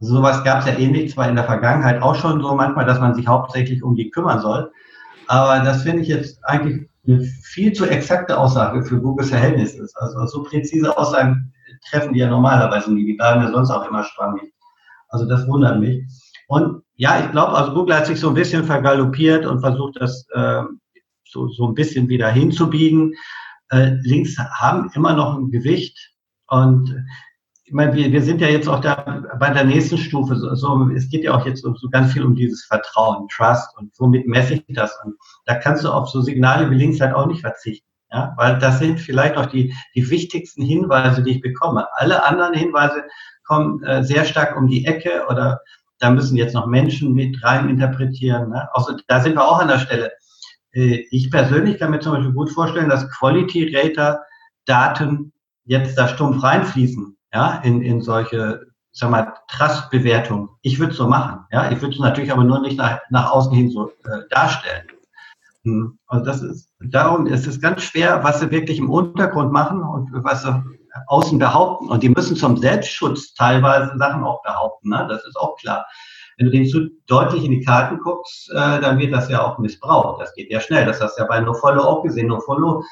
[0.00, 3.00] Also sowas gab es ja ähnlich zwar in der Vergangenheit auch schon so manchmal, dass
[3.00, 4.72] man sich hauptsächlich um die kümmern soll.
[5.28, 9.86] Aber das finde ich jetzt eigentlich eine viel zu exakte Aussage für Googles Verhältnisse.
[9.96, 11.52] Also so präzise Aussagen
[11.88, 13.06] treffen die ja normalerweise nie.
[13.06, 14.52] Die bleiben ja sonst auch immer schwammig.
[15.08, 16.04] Also das wundert mich.
[16.48, 20.26] Und ja, ich glaube, also Google hat sich so ein bisschen vergaloppiert und versucht, das
[20.34, 20.62] äh,
[21.26, 23.14] so, so ein bisschen wieder hinzubiegen.
[23.70, 25.98] Äh, Links haben immer noch ein Gewicht
[26.48, 26.94] und
[27.64, 30.36] ich meine, wir, wir sind ja jetzt auch da bei der nächsten Stufe.
[30.36, 33.92] So, so, es geht ja auch jetzt so, ganz viel um dieses Vertrauen, Trust und
[33.98, 34.94] womit messe ich das?
[35.02, 35.14] Und
[35.46, 37.86] da kannst du auf so Signale wie Links halt auch nicht verzichten.
[38.12, 41.86] Ja, weil das sind vielleicht auch die, die wichtigsten Hinweise, die ich bekomme.
[41.94, 43.04] Alle anderen Hinweise
[43.44, 45.60] kommen äh, sehr stark um die Ecke oder
[46.00, 48.50] da müssen jetzt noch Menschen mit rein interpretieren.
[48.50, 48.68] Ne?
[48.72, 50.10] Also da sind wir auch an der Stelle.
[50.72, 54.20] Äh, ich persönlich kann mir zum Beispiel gut vorstellen, dass Quality Rater
[54.64, 55.32] Daten
[55.64, 60.48] jetzt da stumpf reinfließen, ja, in, in solche, sag mal, Trust-Bewertungen.
[60.62, 61.70] Ich würde es so machen, ja.
[61.70, 64.86] Ich würde es natürlich aber nur nicht nach, nach außen hin so äh, darstellen.
[65.64, 65.98] Hm.
[66.06, 70.10] Also das ist, darum ist es ganz schwer, was sie wirklich im Untergrund machen und
[70.12, 70.64] was sie
[71.06, 71.88] außen behaupten.
[71.88, 75.06] Und die müssen zum Selbstschutz teilweise Sachen auch behaupten, ne?
[75.08, 75.86] das ist auch klar.
[76.36, 79.58] Wenn du denen zu deutlich in die Karten guckst, äh, dann wird das ja auch
[79.58, 80.22] missbraucht.
[80.22, 80.86] Das geht ja schnell.
[80.86, 82.28] Das hast du ja bei NoFollow auch gesehen.
[82.28, 82.82] NoFollow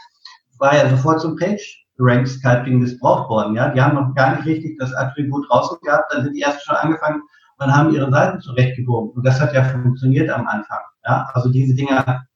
[0.58, 3.56] war ja sofort zum Page Rank Sculpting missbraucht worden.
[3.56, 6.12] Ja, die haben noch gar nicht richtig das Attribut rausgehabt.
[6.12, 7.22] Dann sind die erst schon angefangen
[7.58, 9.10] und haben ihre Seiten zurechtgebogen.
[9.12, 10.80] Und das hat ja funktioniert am Anfang.
[11.06, 12.26] Ja, also diese Dinger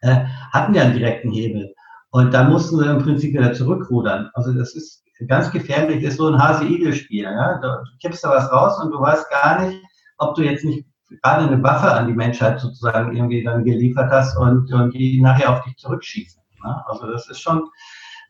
[0.00, 1.74] äh, hatten ja einen direkten Hebel.
[2.10, 4.30] Und da mussten sie im Prinzip wieder zurückrudern.
[4.34, 7.24] Also das ist ganz gefährlich, ist so ein Hase-Igel-Spiel.
[7.24, 7.58] Ja?
[7.58, 7.68] Du
[8.00, 9.82] kippst da was raus und du weißt gar nicht,
[10.18, 10.86] ob du jetzt nicht
[11.22, 15.52] gerade eine Waffe an die Menschheit sozusagen irgendwie dann geliefert hast und, und die nachher
[15.52, 16.42] auf dich zurückschießen.
[16.64, 16.84] Ja?
[16.88, 17.68] Also das ist schon,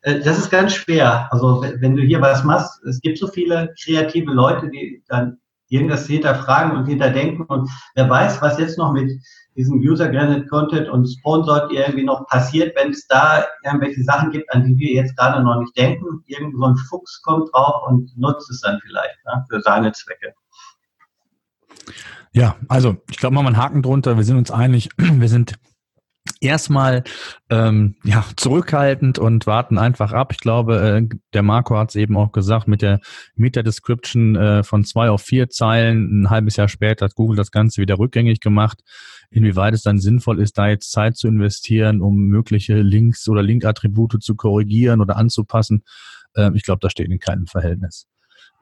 [0.02, 1.28] äh, das ist ganz schwer.
[1.32, 5.38] Also wenn du hier was machst, es gibt so viele kreative Leute, die dann
[5.74, 9.10] irgendwas hinterfragen und hinterdenken und wer weiß, was jetzt noch mit
[9.56, 14.64] diesem User-Generated Content und Sponsored irgendwie noch passiert, wenn es da irgendwelche Sachen gibt, an
[14.64, 16.22] die wir jetzt gerade noch nicht denken.
[16.26, 20.34] Irgend so ein Fuchs kommt drauf und nutzt es dann vielleicht ne, für seine Zwecke.
[22.32, 24.16] Ja, also ich glaube, machen wir einen Haken drunter.
[24.16, 25.54] Wir sind uns einig, wir sind
[26.40, 27.04] erstmal
[27.50, 30.32] ähm, ja, zurückhaltend und warten einfach ab.
[30.32, 33.00] Ich glaube, äh, der Marco hat es eben auch gesagt, mit der
[33.36, 37.80] Meta-Description äh, von zwei auf vier Zeilen, ein halbes Jahr später hat Google das Ganze
[37.80, 38.80] wieder rückgängig gemacht.
[39.30, 44.22] Inwieweit es dann sinnvoll ist, da jetzt Zeit zu investieren, um mögliche Links oder Link-Attribute
[44.22, 45.82] zu korrigieren oder anzupassen,
[46.34, 48.06] äh, ich glaube, das steht in keinem Verhältnis.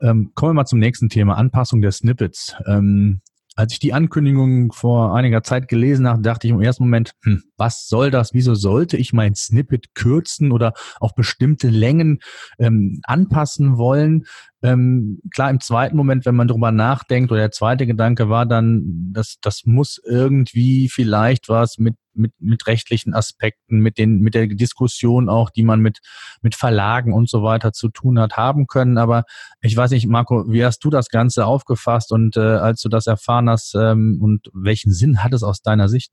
[0.00, 2.56] Ähm, kommen wir mal zum nächsten Thema, Anpassung der Snippets.
[2.66, 3.20] Ähm,
[3.54, 7.42] Als ich die Ankündigung vor einiger Zeit gelesen habe, dachte ich im ersten Moment, hm,
[7.58, 8.32] was soll das?
[8.32, 12.20] Wieso sollte ich mein Snippet kürzen oder auf bestimmte Längen
[12.58, 14.24] ähm, anpassen wollen?
[14.62, 19.10] Ähm, klar, im zweiten Moment, wenn man drüber nachdenkt, oder der zweite Gedanke war dann,
[19.12, 24.46] dass das muss irgendwie vielleicht was mit mit, mit rechtlichen Aspekten, mit den, mit der
[24.46, 26.00] Diskussion auch, die man mit,
[26.40, 28.98] mit Verlagen und so weiter zu tun hat, haben können.
[28.98, 29.24] Aber
[29.60, 33.06] ich weiß nicht, Marco, wie hast du das Ganze aufgefasst und äh, als du das
[33.06, 36.12] erfahren hast ähm, und welchen Sinn hat es aus deiner Sicht?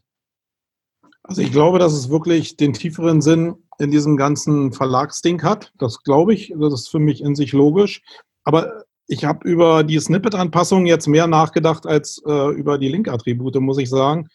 [1.23, 5.71] Also ich glaube, dass es wirklich den tieferen Sinn in diesem ganzen Verlagsding hat.
[5.77, 6.53] Das glaube ich.
[6.59, 8.01] Das ist für mich in sich logisch.
[8.43, 13.79] Aber ich habe über die Snippet-Anpassung jetzt mehr nachgedacht als äh, über die Link-Attribute, muss
[13.79, 14.27] ich sagen,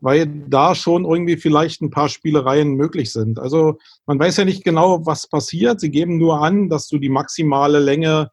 [0.00, 3.38] weil da schon irgendwie vielleicht ein paar Spielereien möglich sind.
[3.38, 5.80] Also man weiß ja nicht genau, was passiert.
[5.80, 8.30] Sie geben nur an, dass du die maximale Länge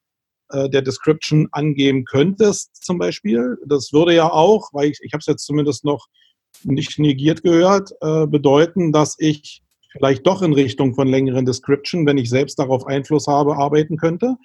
[0.50, 3.58] äh, der Description angeben könntest, zum Beispiel.
[3.66, 6.08] Das würde ja auch, weil ich, ich habe es jetzt zumindest noch
[6.64, 12.18] nicht negiert gehört, äh, bedeuten, dass ich vielleicht doch in Richtung von längeren Description, wenn
[12.18, 14.38] ich selbst darauf Einfluss habe, arbeiten könnte.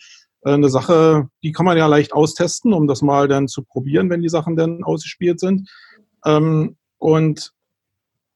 [0.44, 4.10] Äh, eine Sache, die kann man ja leicht austesten, um das mal dann zu probieren,
[4.10, 5.70] wenn die Sachen dann ausgespielt sind.
[6.24, 7.52] Ähm, und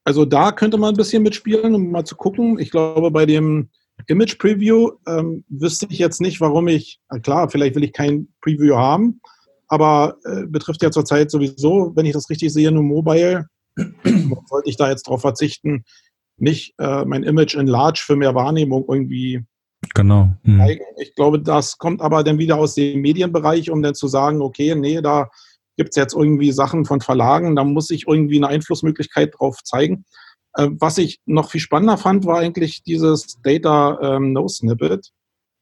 [0.03, 2.59] also da könnte man ein bisschen mitspielen, um mal zu gucken.
[2.59, 3.69] Ich glaube, bei dem
[4.07, 8.75] Image Preview ähm, wüsste ich jetzt nicht, warum ich, klar, vielleicht will ich kein Preview
[8.75, 9.21] haben,
[9.67, 13.47] aber äh, betrifft ja zurzeit sowieso, wenn ich das richtig sehe, nur Mobile.
[13.75, 15.83] sollte ich da jetzt darauf verzichten,
[16.37, 19.43] nicht äh, mein Image in Large für mehr Wahrnehmung irgendwie
[19.93, 20.31] Genau.
[20.43, 20.61] Mhm.
[20.97, 24.75] Ich glaube, das kommt aber dann wieder aus dem Medienbereich, um dann zu sagen, okay,
[24.75, 25.29] nee, da
[25.77, 30.05] gibt es jetzt irgendwie Sachen von Verlagen, da muss ich irgendwie eine Einflussmöglichkeit drauf zeigen.
[30.55, 35.11] Äh, was ich noch viel spannender fand, war eigentlich dieses Data ähm, No Snippet,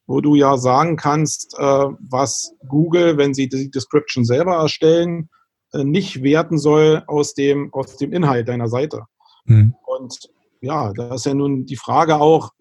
[0.06, 5.28] wo du ja sagen kannst, äh, was Google, wenn sie die Description selber erstellen,
[5.72, 9.02] äh, nicht werten soll aus dem, aus dem Inhalt deiner Seite.
[9.44, 9.74] Mhm.
[9.84, 10.18] Und
[10.60, 12.52] ja, da ist ja nun die Frage auch,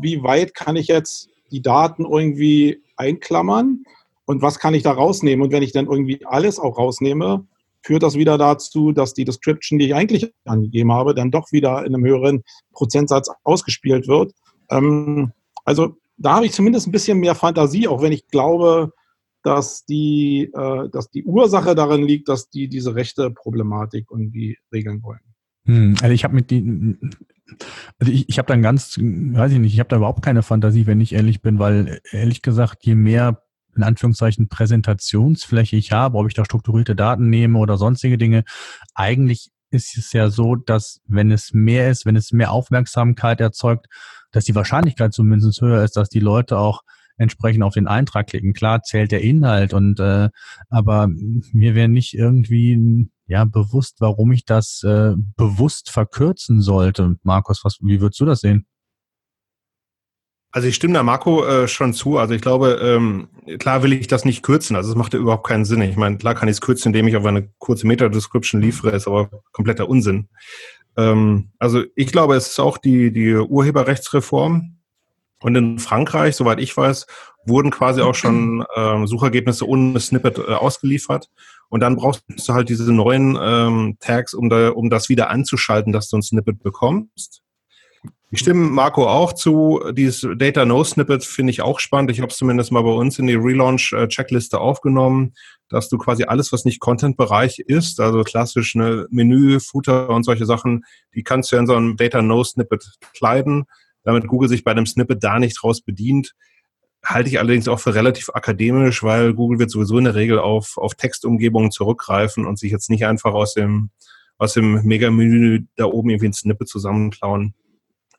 [0.00, 3.84] wie weit kann ich jetzt die Daten irgendwie einklammern
[4.30, 5.44] und was kann ich da rausnehmen?
[5.44, 7.48] Und wenn ich dann irgendwie alles auch rausnehme,
[7.82, 11.84] führt das wieder dazu, dass die Description, die ich eigentlich angegeben habe, dann doch wieder
[11.84, 14.32] in einem höheren Prozentsatz ausgespielt wird.
[14.70, 15.32] Ähm,
[15.64, 18.92] also da habe ich zumindest ein bisschen mehr Fantasie, auch wenn ich glaube,
[19.42, 25.02] dass die, äh, dass die Ursache darin liegt, dass die diese rechte Problematik irgendwie regeln
[25.02, 25.18] wollen.
[25.64, 26.96] Hm, also ich habe mit die,
[27.98, 30.86] also ich, ich habe dann ganz, weiß ich nicht, ich habe da überhaupt keine Fantasie,
[30.86, 33.42] wenn ich ehrlich bin, weil ehrlich gesagt, je mehr
[33.76, 38.44] in Anführungszeichen Präsentationsfläche ich habe, ob ich da strukturierte Daten nehme oder sonstige Dinge,
[38.94, 43.86] eigentlich ist es ja so, dass wenn es mehr ist, wenn es mehr Aufmerksamkeit erzeugt,
[44.32, 46.82] dass die Wahrscheinlichkeit zumindest höher ist, dass die Leute auch
[47.16, 48.54] entsprechend auf den Eintrag klicken.
[48.54, 50.30] Klar zählt der Inhalt und äh,
[50.68, 57.16] aber mir wäre nicht irgendwie ja bewusst, warum ich das äh, bewusst verkürzen sollte.
[57.22, 58.66] Markus, was, wie würdest du das sehen?
[60.52, 62.18] Also ich stimme da Marco äh, schon zu.
[62.18, 64.74] Also ich glaube, ähm, klar will ich das nicht kürzen.
[64.74, 65.80] Also es macht ja überhaupt keinen Sinn.
[65.82, 69.06] Ich meine, klar kann ich es kürzen, indem ich auf eine kurze Meta-Description liefere, ist
[69.06, 70.28] aber kompletter Unsinn.
[70.96, 74.76] Ähm, also ich glaube, es ist auch die, die Urheberrechtsreform.
[75.42, 77.06] Und in Frankreich, soweit ich weiß,
[77.46, 81.30] wurden quasi auch schon ähm, Suchergebnisse ohne Snippet äh, ausgeliefert.
[81.70, 85.92] Und dann brauchst du halt diese neuen ähm, Tags, um, da, um das wieder anzuschalten,
[85.92, 87.42] dass du ein Snippet bekommst.
[88.32, 89.80] Ich stimme Marco auch zu.
[89.92, 92.12] Dieses Data No Snippet finde ich auch spannend.
[92.12, 95.34] Ich habe es zumindest mal bei uns in die Relaunch-Checkliste aufgenommen,
[95.68, 100.46] dass du quasi alles, was nicht Content-Bereich ist, also klassisch eine Menü, Footer und solche
[100.46, 103.64] Sachen, die kannst du in so einem Data No Snippet kleiden,
[104.04, 106.36] damit Google sich bei dem Snippet da nicht draus bedient.
[107.04, 110.76] Halte ich allerdings auch für relativ akademisch, weil Google wird sowieso in der Regel auf,
[110.76, 113.90] auf Textumgebungen zurückgreifen und sich jetzt nicht einfach aus dem,
[114.38, 117.54] aus dem Mega-Menü da oben irgendwie ein Snippet zusammenklauen.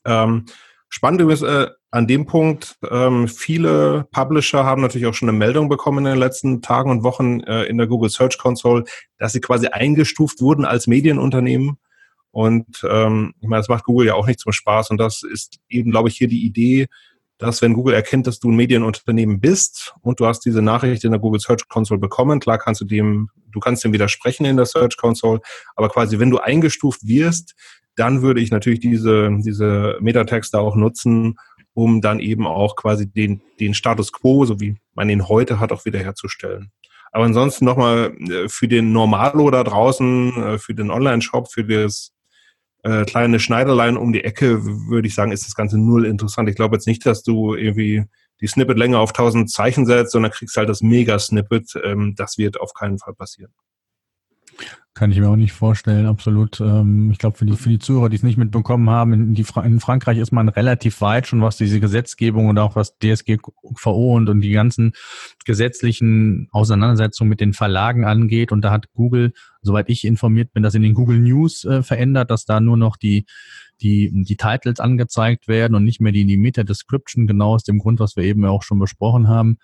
[0.06, 0.46] Ähm,
[0.90, 5.68] spannend ist äh, an dem Punkt, ähm, viele Publisher haben natürlich auch schon eine Meldung
[5.68, 8.86] bekommen in den letzten Tagen und Wochen äh, in der Google Search Console,
[9.18, 11.78] dass sie quasi eingestuft wurden als Medienunternehmen.
[12.32, 14.90] Und ähm, ich meine, das macht Google ja auch nicht zum Spaß.
[14.90, 16.88] Und das ist eben, glaube ich, hier die Idee,
[17.42, 21.12] dass wenn Google erkennt, dass du ein Medienunternehmen bist und du hast diese Nachricht in
[21.12, 24.68] der Google Search Console bekommen, klar kannst du dem, du kannst dem widersprechen in der
[24.68, 25.42] Search Console,
[25.76, 27.56] aber quasi wenn du eingestuft wirst,
[27.96, 31.36] dann würde ich natürlich diese, diese Metatext auch nutzen,
[31.74, 35.72] um dann eben auch quasi den, den Status quo, so wie man ihn heute hat,
[35.72, 36.72] auch wiederherzustellen.
[37.12, 42.14] Aber ansonsten nochmal äh, für den Normalo da draußen, äh, für den Online-Shop, für das
[42.84, 46.50] äh, kleine Schneiderlein um die Ecke, würde ich sagen, ist das Ganze null interessant.
[46.50, 48.06] Ich glaube jetzt nicht, dass du irgendwie
[48.40, 51.80] die Snippet länger auf 1000 Zeichen setzt, sondern kriegst halt das Mega-Snippet.
[51.84, 53.54] Ähm, das wird auf keinen Fall passieren.
[54.94, 56.60] Kann ich mir auch nicht vorstellen, absolut.
[56.60, 59.46] Ähm, ich glaube, für die, für die Zuhörer, die es nicht mitbekommen haben, in, die,
[59.64, 64.28] in Frankreich ist man relativ weit schon, was diese Gesetzgebung und auch was DSGVO und,
[64.28, 64.92] und die ganzen
[65.46, 68.52] gesetzlichen Auseinandersetzungen mit den Verlagen angeht.
[68.52, 69.32] Und da hat Google,
[69.62, 72.98] soweit ich informiert bin, das in den Google News äh, verändert, dass da nur noch
[72.98, 73.26] die,
[73.82, 78.02] die, die Titles angezeigt werden und nicht mehr die, die Meta-Description, genau aus dem Grund,
[78.02, 79.58] was wir eben auch schon besprochen haben.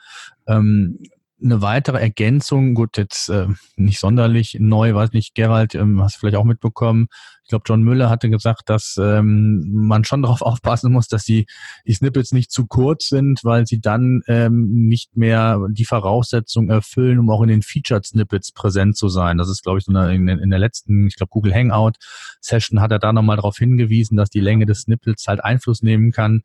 [0.47, 0.99] Ähm,
[1.43, 6.19] eine weitere Ergänzung, gut, jetzt äh, nicht sonderlich neu, weiß nicht, Gerald, ähm, hast du
[6.19, 7.07] vielleicht auch mitbekommen.
[7.43, 11.45] Ich glaube, John Müller hatte gesagt, dass ähm, man schon darauf aufpassen muss, dass die,
[11.85, 17.19] die Snippets nicht zu kurz sind, weil sie dann ähm, nicht mehr die Voraussetzungen erfüllen,
[17.19, 19.37] um auch in den Featured Snippets präsent zu sein.
[19.37, 21.93] Das ist, glaube ich, so eine, in, in der letzten, ich glaube, Google Hangout
[22.41, 26.11] Session hat er da nochmal darauf hingewiesen, dass die Länge des Snippets halt Einfluss nehmen
[26.11, 26.41] kann.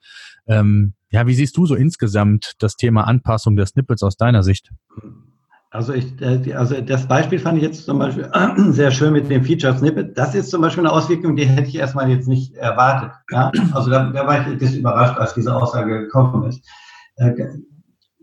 [0.47, 4.71] Ähm, ja, wie siehst du so insgesamt das Thema Anpassung der Snippets aus deiner Sicht?
[5.71, 8.31] Also, ich, äh, also das Beispiel fand ich jetzt zum Beispiel
[8.73, 10.17] sehr schön mit dem Feature Snippet.
[10.17, 13.13] Das ist zum Beispiel eine Auswirkung, die hätte ich erstmal jetzt nicht erwartet.
[13.31, 13.53] Ja?
[13.73, 16.67] Also da, da war ich bisschen überrascht, als diese Aussage gekommen ist.
[17.17, 17.33] Äh,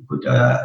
[0.07, 0.57] gut, äh,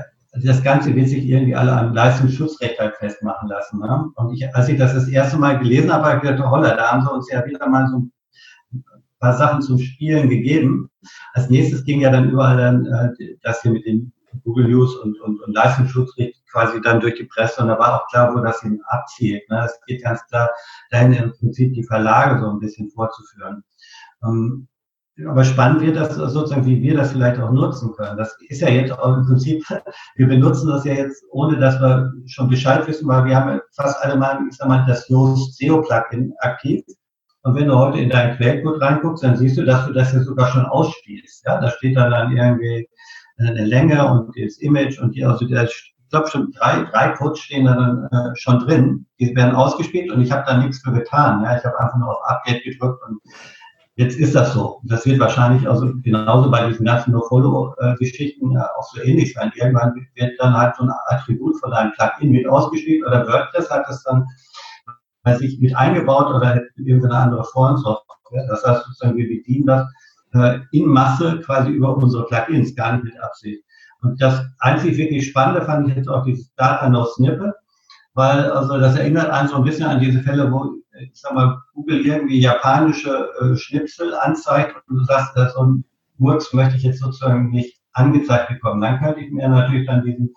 [0.42, 3.80] das Ganze wird sich irgendwie alle am Leistungsschutzrecht halt festmachen lassen.
[3.80, 4.10] Ne?
[4.16, 6.90] Und ich, als ich das das erste Mal gelesen habe, habe ich gedacht, holla, da
[6.90, 8.12] haben sie uns ja wieder mal so ein
[9.24, 10.90] paar Sachen zum Spielen gegeben.
[11.32, 14.12] Als nächstes ging ja dann überall dann äh, das hier mit den
[14.42, 18.08] Google News und, und, und Leistungsschutzrecht quasi dann durch die Presse und da war auch
[18.08, 19.48] klar, wo das hin abzielt.
[19.48, 19.64] Ne?
[19.64, 20.50] Es geht ganz klar
[20.90, 23.64] dahin im Prinzip die Verlage so ein bisschen vorzuführen.
[24.22, 24.68] Ähm,
[25.26, 28.16] aber spannend wird das sozusagen, wie wir das vielleicht auch nutzen können.
[28.16, 29.64] Das ist ja jetzt auch im Prinzip,
[30.16, 34.04] wir benutzen das ja jetzt, ohne dass wir schon Bescheid wissen, weil wir haben fast
[34.04, 36.84] alle mal, ich sag mal, das Yoast SEO Plugin aktiv.
[37.44, 40.20] Und wenn du heute in dein Quellcode reinguckst, dann siehst du, dass du das ja
[40.20, 41.44] sogar schon ausspielst.
[41.46, 42.88] Ja, da steht dann, dann irgendwie
[43.38, 47.40] eine Länge und das Image und die, also der, ich glaube schon drei, drei Codes
[47.40, 49.06] stehen dann äh, schon drin.
[49.20, 51.42] Die werden ausgespielt und ich habe da nichts für getan.
[51.44, 53.20] Ja, ich habe einfach nur auf Update gedrückt und
[53.96, 54.80] jetzt ist das so.
[54.84, 59.52] Das wird wahrscheinlich also genauso bei diesen ganzen No-Follow-Geschichten auch so ähnlich sein.
[59.56, 63.84] Irgendwann wird dann halt so ein Attribut von einem Plugin mit ausgespielt oder WordPress hat
[63.86, 64.26] das dann
[65.24, 68.46] weiß ich, mit eingebaut oder irgendeine andere Forensoftware.
[68.48, 69.86] Das heißt sozusagen, wir bedienen das
[70.32, 73.62] äh, in Masse quasi über unsere Plugins, gar nicht mit Absicht.
[74.02, 77.54] Und das einzig wirklich Spannende fand ich jetzt auch dieses Data No Snippet,
[78.12, 81.58] weil also das erinnert einen so ein bisschen an diese Fälle, wo ich sag mal,
[81.74, 85.84] Google irgendwie japanische äh, Schnipsel anzeigt und du sagst, das so ein
[86.18, 88.80] Murks möchte ich jetzt sozusagen nicht angezeigt bekommen.
[88.80, 90.34] Dann könnte ich mir natürlich dann diesen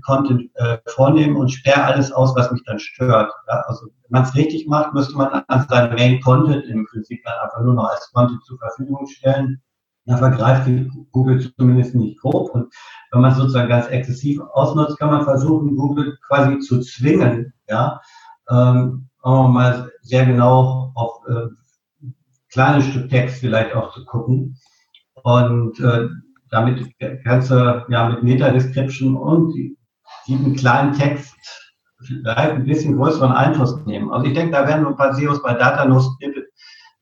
[0.00, 3.32] Content äh, vornehmen und sperre alles aus, was mich dann stört.
[3.48, 3.62] Ja?
[3.66, 7.38] Also wenn man es richtig macht, müsste man an seinen Main Content im Prinzip dann
[7.42, 9.62] einfach nur noch als Content zur Verfügung stellen.
[10.06, 10.68] Da vergreift
[11.12, 12.50] Google zumindest nicht grob.
[12.50, 12.74] Und
[13.10, 18.00] wenn man es sozusagen ganz exzessiv ausnutzt, kann man versuchen, Google quasi zu zwingen, ja,
[18.50, 21.48] ähm, mal sehr genau auf äh,
[22.52, 24.58] kleine Stück Text vielleicht auch zu gucken.
[25.22, 26.08] Und äh,
[26.50, 26.86] damit
[27.24, 29.54] kannst du ja mit Meta-Description und
[30.26, 31.34] diesen kleinen Text
[32.06, 34.12] vielleicht ein bisschen größeren Einfluss nehmen.
[34.12, 36.10] Also ich denke, da werden ein paar SEOs bei Datanose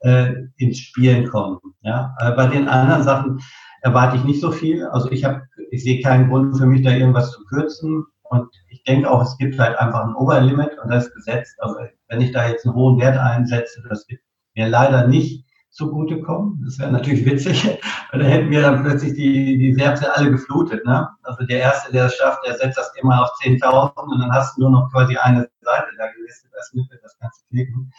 [0.01, 1.59] äh, ins Spielen kommen.
[1.83, 2.15] Ja?
[2.37, 3.41] Bei den anderen Sachen
[3.83, 4.85] erwarte ich nicht so viel.
[4.87, 8.05] Also ich habe, ich sehe keinen Grund für mich, da irgendwas zu kürzen.
[8.23, 11.55] Und ich denke auch, es gibt halt einfach ein Oberlimit und das ist gesetzt.
[11.59, 11.77] Also
[12.09, 14.21] wenn ich da jetzt einen hohen Wert einsetze, das wird
[14.55, 16.63] mir leider nicht zugutekommen.
[16.65, 17.65] Das wäre natürlich witzig,
[18.13, 20.85] weil da hätten wir dann plötzlich die, die Werte alle geflutet.
[20.85, 21.09] Ne?
[21.23, 24.57] Also der Erste, der es schafft, der setzt das immer auf 10.000 und dann hast
[24.57, 27.93] du nur noch quasi eine Seite da gelistet, das mit das ganze Klicken.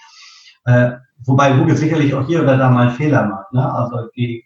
[0.66, 0.92] Äh,
[1.26, 3.52] wobei Google sicherlich auch hier oder da mal einen Fehler macht.
[3.52, 3.74] Ne?
[3.74, 4.46] Also die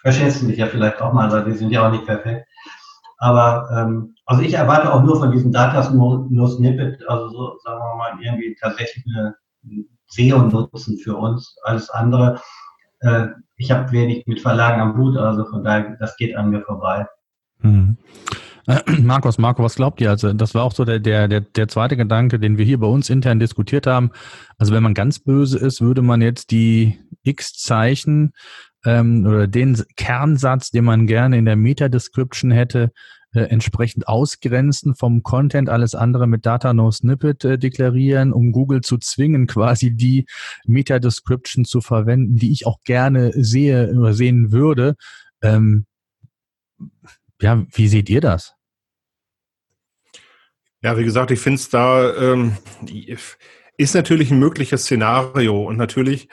[0.00, 2.46] verschätzen sich ja vielleicht auch mal, weil die sind ja auch nicht perfekt.
[3.18, 7.58] Aber ähm, also ich erwarte auch nur von diesen Datas nur, nur Snippet, also so,
[7.62, 9.36] sagen wir mal, irgendwie tatsächlich eine
[10.08, 11.56] SEO-Nutzen für uns.
[11.62, 12.40] Alles andere,
[13.00, 16.62] äh, ich habe wenig mit Verlagen am Hut, also von daher, das geht an mir
[16.62, 17.06] vorbei.
[17.62, 17.96] Mhm.
[19.02, 20.10] Markus, Marco, was glaubt ihr?
[20.10, 23.10] Also, das war auch so der, der, der, zweite Gedanke, den wir hier bei uns
[23.10, 24.10] intern diskutiert haben.
[24.58, 28.32] Also, wenn man ganz böse ist, würde man jetzt die X-Zeichen
[28.84, 32.92] ähm, oder den Kernsatz, den man gerne in der Meta-Description hätte,
[33.32, 38.80] äh, entsprechend ausgrenzen vom Content, alles andere mit Data No Snippet äh, deklarieren, um Google
[38.80, 40.26] zu zwingen, quasi die
[40.66, 44.96] Meta-Description zu verwenden, die ich auch gerne sehe oder sehen würde.
[45.42, 45.86] Ähm,
[47.40, 48.54] ja, wie seht ihr das?
[50.82, 52.56] Ja, wie gesagt, ich finde es da ähm,
[53.76, 56.28] ist natürlich ein mögliches Szenario und natürlich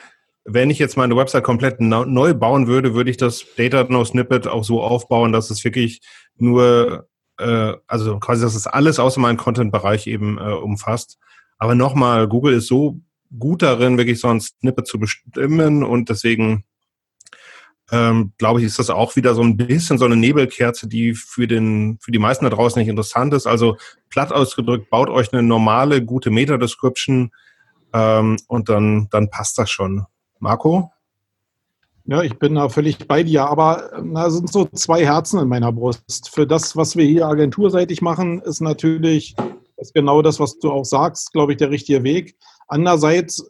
[0.50, 4.48] wenn ich jetzt meine Website komplett neu bauen würde, würde ich das Data No Snippet
[4.48, 6.00] auch so aufbauen, dass es wirklich
[6.38, 11.20] nur, äh, also quasi, dass es alles außer meinen Content-Bereich eben äh, umfasst.
[11.58, 13.02] Aber nochmal, Google ist so
[13.38, 16.64] gut darin, wirklich so ein Snippet zu bestimmen und deswegen
[17.91, 21.48] ähm, glaube ich, ist das auch wieder so ein bisschen so eine Nebelkerze, die für
[21.48, 23.48] den, für die meisten da draußen nicht interessant ist.
[23.48, 23.78] Also
[24.10, 27.32] platt ausgedrückt, baut euch eine normale, gute Meta-Description
[27.93, 30.06] ähm, und dann, dann passt das schon.
[30.39, 30.91] Marco?
[32.05, 35.73] Ja, ich bin da völlig bei dir, aber da sind so zwei Herzen in meiner
[35.73, 36.29] Brust.
[36.33, 39.35] Für das, was wir hier agenturseitig machen, ist natürlich
[39.77, 42.35] ist genau das, was du auch sagst, glaube ich, der richtige Weg.
[42.67, 43.47] Andererseits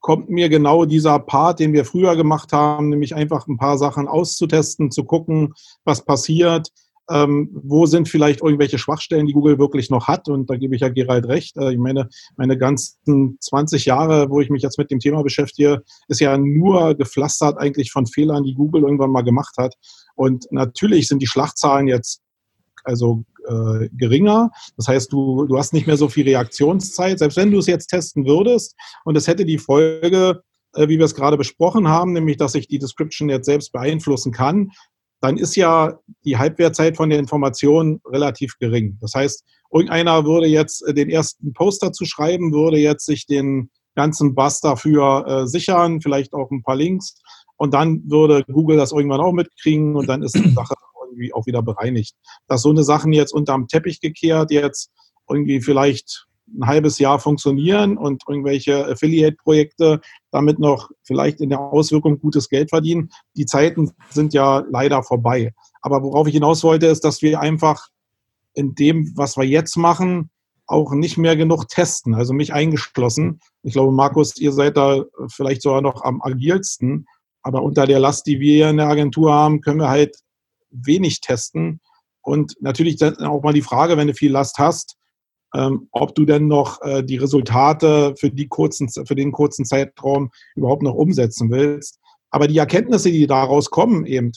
[0.00, 4.06] kommt mir genau dieser Part, den wir früher gemacht haben, nämlich einfach ein paar Sachen
[4.06, 5.54] auszutesten, zu gucken,
[5.84, 6.68] was passiert,
[7.10, 10.28] ähm, wo sind vielleicht irgendwelche Schwachstellen, die Google wirklich noch hat.
[10.28, 11.56] Und da gebe ich ja Gerald recht.
[11.56, 15.82] Äh, ich meine, meine ganzen 20 Jahre, wo ich mich jetzt mit dem Thema beschäftige,
[16.08, 19.74] ist ja nur gepflastert eigentlich von Fehlern, die Google irgendwann mal gemacht hat.
[20.16, 22.20] Und natürlich sind die Schlachtzahlen jetzt
[22.84, 24.50] also äh, geringer.
[24.76, 27.18] Das heißt, du, du hast nicht mehr so viel Reaktionszeit.
[27.18, 30.42] Selbst wenn du es jetzt testen würdest und es hätte die Folge,
[30.74, 34.32] äh, wie wir es gerade besprochen haben, nämlich dass ich die Description jetzt selbst beeinflussen
[34.32, 34.72] kann,
[35.20, 38.98] dann ist ja die Halbwertzeit von der Information relativ gering.
[39.00, 43.70] Das heißt, irgendeiner würde jetzt äh, den ersten Post dazu schreiben, würde jetzt sich den
[43.94, 47.20] ganzen Bass dafür äh, sichern, vielleicht auch ein paar Links.
[47.56, 50.74] Und dann würde Google das irgendwann auch mitkriegen und dann ist die Sache
[51.10, 52.14] irgendwie auch wieder bereinigt.
[52.46, 54.92] Dass so eine Sachen jetzt unterm Teppich gekehrt, jetzt
[55.28, 62.18] irgendwie vielleicht ein halbes Jahr funktionieren und irgendwelche Affiliate-Projekte damit noch vielleicht in der Auswirkung
[62.18, 63.10] gutes Geld verdienen.
[63.36, 65.52] Die Zeiten sind ja leider vorbei.
[65.82, 67.88] Aber worauf ich hinaus wollte, ist, dass wir einfach
[68.54, 70.30] in dem, was wir jetzt machen,
[70.66, 73.40] auch nicht mehr genug testen, also mich eingeschlossen.
[73.62, 77.06] Ich glaube, Markus, ihr seid da vielleicht sogar noch am agilsten,
[77.42, 80.16] aber unter der Last, die wir in der Agentur haben, können wir halt
[80.70, 81.80] wenig testen.
[82.20, 84.96] Und natürlich dann auch mal die Frage, wenn du viel Last hast,
[85.54, 90.30] ähm, ob du denn noch äh, die Resultate für, die kurzen, für den kurzen Zeitraum
[90.54, 91.98] überhaupt noch umsetzen willst.
[92.30, 94.32] Aber die Erkenntnisse, die daraus kommen, eben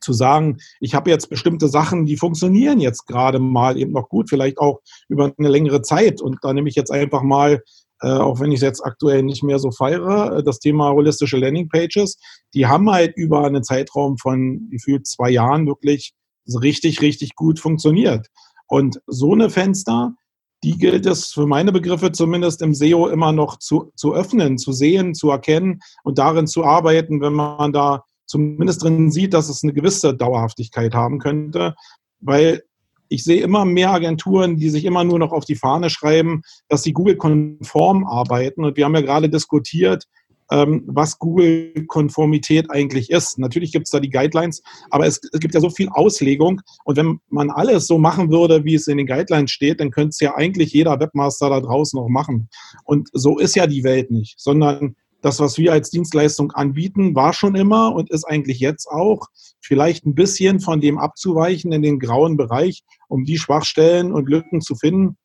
[0.00, 4.28] zu sagen, ich habe jetzt bestimmte Sachen, die funktionieren jetzt gerade mal eben noch gut,
[4.28, 6.20] vielleicht auch über eine längere Zeit.
[6.20, 7.62] Und da nehme ich jetzt einfach mal,
[8.00, 11.38] äh, auch wenn ich es jetzt aktuell nicht mehr so feiere, äh, das Thema holistische
[11.38, 12.18] Landingpages.
[12.54, 16.12] Die haben halt über einen Zeitraum von gefühlt zwei Jahren wirklich
[16.46, 18.28] richtig, richtig gut funktioniert.
[18.66, 20.14] Und so eine Fenster,
[20.62, 24.72] die gilt es für meine Begriffe zumindest im SEO immer noch zu, zu öffnen, zu
[24.72, 29.62] sehen, zu erkennen und darin zu arbeiten, wenn man da zumindest drin sieht, dass es
[29.62, 31.74] eine gewisse Dauerhaftigkeit haben könnte.
[32.20, 32.62] Weil
[33.08, 36.82] ich sehe immer mehr Agenturen, die sich immer nur noch auf die Fahne schreiben, dass
[36.82, 38.64] sie Google-konform arbeiten.
[38.64, 40.04] Und wir haben ja gerade diskutiert,
[40.50, 43.38] was Google-Konformität eigentlich ist.
[43.38, 46.60] Natürlich gibt es da die Guidelines, aber es, es, gibt ja so viel Auslegung.
[46.84, 50.10] Und wenn man alles so machen würde, wie es in den Guidelines steht, dann könnte
[50.10, 52.48] es ja eigentlich jeder Webmaster da draußen auch machen.
[52.84, 57.32] Und so ist ja die Welt nicht, sondern das, was wir als Dienstleistung anbieten, war
[57.32, 59.28] schon immer und ist eigentlich jetzt auch
[59.62, 64.60] vielleicht ein bisschen von dem abzuweichen in den grauen Bereich, um die Schwachstellen und Lücken
[64.60, 65.16] zu finden,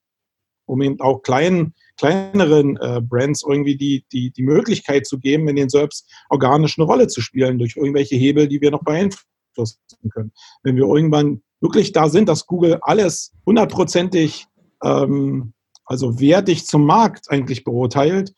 [0.70, 5.58] um eben auch kleinen kleineren äh, Brands irgendwie die, die, die Möglichkeit zu geben, in
[5.58, 9.80] den SERPs organisch eine Rolle zu spielen durch irgendwelche Hebel, die wir noch beeinflussen
[10.14, 10.32] können.
[10.64, 14.48] Wenn wir irgendwann wirklich da sind, dass Google alles hundertprozentig,
[14.82, 15.54] ähm,
[15.84, 18.34] also wertig zum Markt eigentlich beurteilt,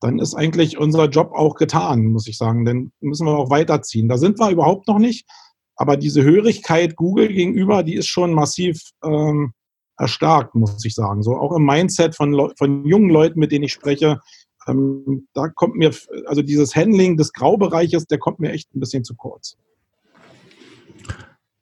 [0.00, 2.64] dann ist eigentlich unser Job auch getan, muss ich sagen.
[2.64, 4.08] Dann müssen wir auch weiterziehen.
[4.08, 5.26] Da sind wir überhaupt noch nicht.
[5.74, 9.54] Aber diese Hörigkeit Google gegenüber, die ist schon massiv ähm,
[10.02, 11.22] erstarkt, muss ich sagen.
[11.22, 14.20] So auch im Mindset von, von jungen Leuten, mit denen ich spreche,
[14.68, 15.90] ähm, da kommt mir,
[16.26, 19.56] also dieses Handling des Graubereiches, der kommt mir echt ein bisschen zu kurz.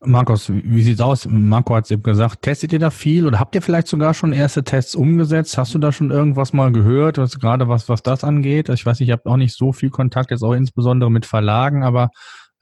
[0.03, 1.29] Markus, wie sieht's aus?
[1.29, 4.33] Marco hat es eben gesagt, testet ihr da viel oder habt ihr vielleicht sogar schon
[4.33, 5.59] erste Tests umgesetzt?
[5.59, 8.71] Hast du da schon irgendwas mal gehört, was, gerade was, was das angeht?
[8.71, 12.09] Ich weiß, ich habe auch nicht so viel Kontakt, jetzt auch insbesondere mit Verlagen, aber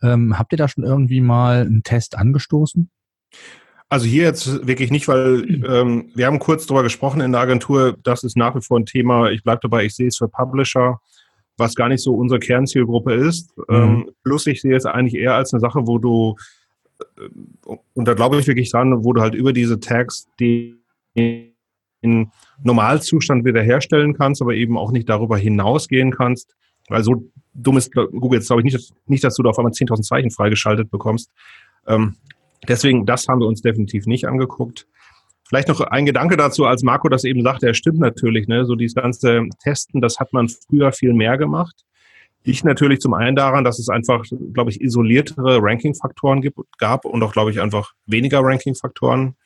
[0.03, 2.91] ähm, habt ihr da schon irgendwie mal einen Test angestoßen?
[3.91, 7.97] Also hier jetzt wirklich nicht, weil ähm, wir haben kurz darüber gesprochen in der Agentur,
[8.03, 11.01] das ist nach wie vor ein Thema, ich bleibe dabei, ich sehe es für Publisher,
[11.57, 13.57] was gar nicht so unsere Kernzielgruppe ist.
[13.57, 13.75] Mhm.
[13.75, 16.37] Ähm, plus ich sehe es eigentlich eher als eine Sache, wo du,
[17.01, 20.77] äh, und da glaube ich wirklich dran, wo du halt über diese Tags die
[22.01, 22.31] in
[22.63, 26.55] Normalzustand wiederherstellen kannst, aber eben auch nicht darüber hinausgehen kannst.
[26.89, 27.25] Weil so
[27.55, 30.31] dumm ist Google jetzt, glaube ich, nicht, nicht, dass du da auf einmal 10.000 Zeichen
[30.31, 31.31] freigeschaltet bekommst.
[31.87, 32.17] Ähm,
[32.67, 34.87] Deswegen, das haben wir uns definitiv nicht angeguckt.
[35.49, 38.67] Vielleicht noch ein Gedanke dazu, als Marco das eben sagte, er stimmt natürlich, ne?
[38.67, 41.85] so dieses ganze Testen, das hat man früher viel mehr gemacht.
[42.43, 46.47] Ich natürlich zum einen daran, dass es einfach, glaube ich, isoliertere Ranking-Faktoren
[46.79, 49.37] gab und auch, glaube ich, einfach weniger Ranking-Faktoren.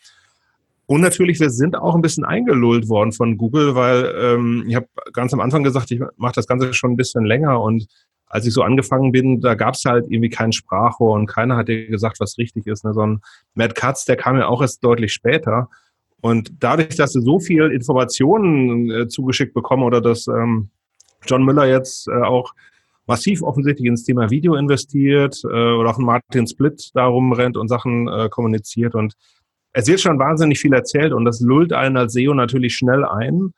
[0.86, 4.88] Und natürlich, wir sind auch ein bisschen eingelullt worden von Google, weil ähm, ich habe
[5.12, 7.86] ganz am Anfang gesagt, ich mache das Ganze schon ein bisschen länger und
[8.32, 11.68] als ich so angefangen bin, da gab es halt irgendwie kein Sprachrohr und keiner hat
[11.68, 12.82] dir gesagt, was richtig ist.
[12.82, 12.94] Ne?
[12.94, 13.20] So ein
[13.54, 15.68] Matt Katz, der kam ja auch erst deutlich später.
[16.22, 20.70] Und dadurch, dass du so viel Informationen äh, zugeschickt bekommen oder dass ähm,
[21.26, 22.54] John Müller jetzt äh, auch
[23.06, 28.08] massiv offensichtlich ins Thema Video investiert äh, oder auch Martin Split darum rennt und Sachen
[28.08, 29.14] äh, kommuniziert und
[29.74, 33.52] es wird schon wahnsinnig viel erzählt und das lullt einen als SEO natürlich schnell ein.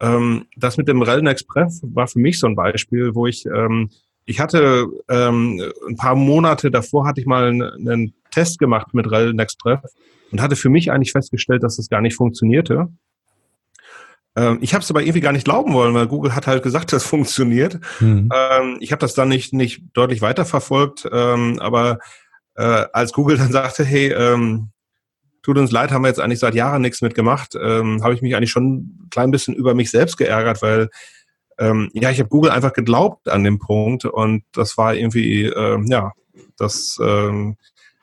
[0.00, 3.90] Ähm, das mit dem Rellen Express war für mich so ein Beispiel, wo ich ähm,
[4.26, 9.10] ich hatte ähm, ein paar Monate davor hatte ich mal einen, einen Test gemacht mit
[9.10, 9.84] Rel Next Prep
[10.32, 12.88] und hatte für mich eigentlich festgestellt, dass das gar nicht funktionierte.
[14.34, 16.92] Ähm, ich habe es aber irgendwie gar nicht glauben wollen, weil Google hat halt gesagt,
[16.92, 17.78] das funktioniert.
[18.00, 18.28] Mhm.
[18.34, 21.98] Ähm, ich habe das dann nicht, nicht deutlich weiterverfolgt, ähm, aber
[22.56, 24.70] äh, als Google dann sagte, hey, ähm,
[25.42, 28.34] tut uns leid, haben wir jetzt eigentlich seit Jahren nichts mitgemacht, ähm, habe ich mich
[28.34, 30.88] eigentlich schon ein klein bisschen über mich selbst geärgert, weil
[31.58, 35.86] ähm, ja, ich habe Google einfach geglaubt an dem Punkt und das war irgendwie, ähm,
[35.88, 36.12] ja,
[36.56, 37.56] das, ähm,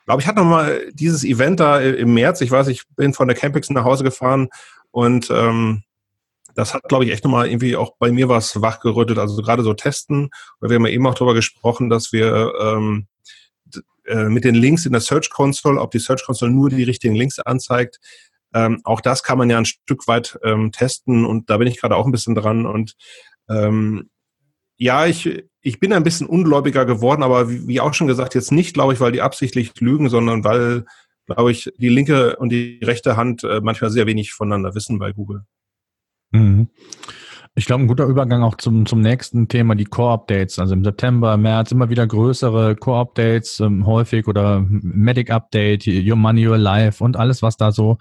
[0.06, 3.36] glaube ich, hatte nochmal dieses Event da im März, ich weiß, ich bin von der
[3.36, 4.48] Campix nach Hause gefahren
[4.90, 5.82] und ähm,
[6.54, 9.18] das hat, glaube ich, echt nochmal irgendwie auch bei mir was wachgerüttelt.
[9.18, 10.30] Also gerade so testen,
[10.60, 13.08] weil wir haben ja eben auch darüber gesprochen, dass wir ähm,
[14.06, 17.16] äh, mit den Links in der Search Console, ob die Search Console nur die richtigen
[17.16, 17.98] Links anzeigt,
[18.54, 21.80] ähm, auch das kann man ja ein Stück weit ähm, testen und da bin ich
[21.80, 22.94] gerade auch ein bisschen dran und
[23.48, 24.10] ähm,
[24.76, 28.52] ja, ich, ich bin ein bisschen ungläubiger geworden, aber wie, wie auch schon gesagt, jetzt
[28.52, 30.84] nicht, glaube ich, weil die absichtlich lügen, sondern weil,
[31.26, 35.12] glaube ich, die linke und die rechte Hand äh, manchmal sehr wenig voneinander wissen bei
[35.12, 35.44] Google.
[36.32, 36.68] Mhm.
[37.56, 40.58] Ich glaube, ein guter Übergang auch zum, zum nächsten Thema, die Core-Updates.
[40.58, 46.58] Also im September, März immer wieder größere Core-Updates, ähm, häufig oder Medic-Update, Your Money, Your
[46.58, 47.98] Life und alles, was da so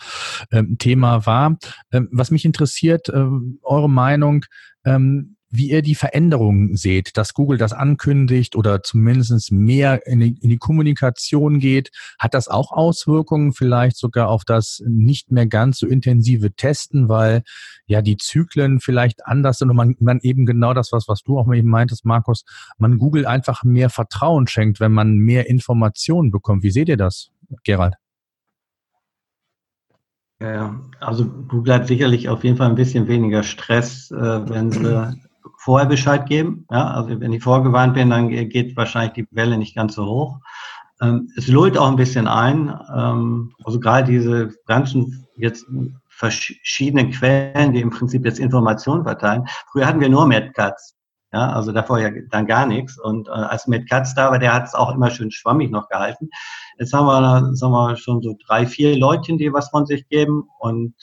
[0.52, 1.56] ähm, Thema war.
[1.92, 4.44] Ähm, was mich interessiert, ähm, eure Meinung,
[4.86, 10.36] ähm, wie ihr die Veränderungen seht, dass Google das ankündigt oder zumindest mehr in die,
[10.42, 11.92] in die, Kommunikation geht.
[12.18, 17.44] Hat das auch Auswirkungen vielleicht sogar auf das nicht mehr ganz so intensive Testen, weil
[17.86, 21.38] ja die Zyklen vielleicht anders sind und man, man eben genau das, was, was du
[21.38, 22.46] auch eben meintest, Markus,
[22.80, 26.64] man Google einfach mehr Vertrauen schenkt, wenn man mehr Informationen bekommt.
[26.64, 27.30] Wie seht ihr das,
[27.64, 27.94] Gerald?
[30.42, 35.14] Ja, also Google hat sicherlich auf jeden Fall ein bisschen weniger Stress, äh, wenn sie
[35.58, 36.66] vorher Bescheid geben.
[36.72, 40.40] Ja, also wenn ich vorgewarnt bin, dann geht wahrscheinlich die Welle nicht ganz so hoch.
[41.02, 42.74] Ähm, es lullt auch ein bisschen ein.
[42.96, 45.66] Ähm, also gerade diese ganzen jetzt
[46.10, 49.46] verschiedenen Quellen, die im Prinzip jetzt Informationen verteilen.
[49.72, 50.96] Früher hatten wir nur MadCuts.
[51.34, 53.00] Ja, also davor ja dann gar nichts.
[53.00, 56.30] Und äh, als MadCuts da war, der hat es auch immer schön schwammig noch gehalten.
[56.78, 60.48] Jetzt haben wir, sagen wir schon so drei, vier Leutchen, die was von sich geben.
[60.60, 60.94] Und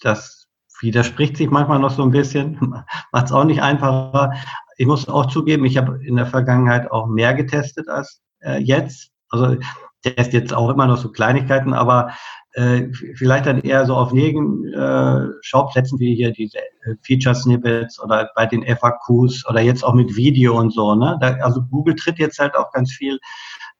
[0.00, 0.43] das
[0.84, 2.58] widerspricht sich manchmal noch so ein bisschen,
[3.12, 4.32] macht es auch nicht einfacher.
[4.76, 9.10] Ich muss auch zugeben, ich habe in der Vergangenheit auch mehr getestet als äh, jetzt.
[9.30, 9.56] Also
[10.04, 12.12] teste jetzt auch immer noch so Kleinigkeiten, aber
[12.52, 18.00] äh, vielleicht dann eher so auf neben äh, Schauplätzen wie hier diese äh, Feature Snippets
[18.00, 20.94] oder bei den FAQs oder jetzt auch mit Video und so.
[20.94, 21.18] Ne?
[21.20, 23.18] Da, also Google tritt jetzt halt auch ganz viel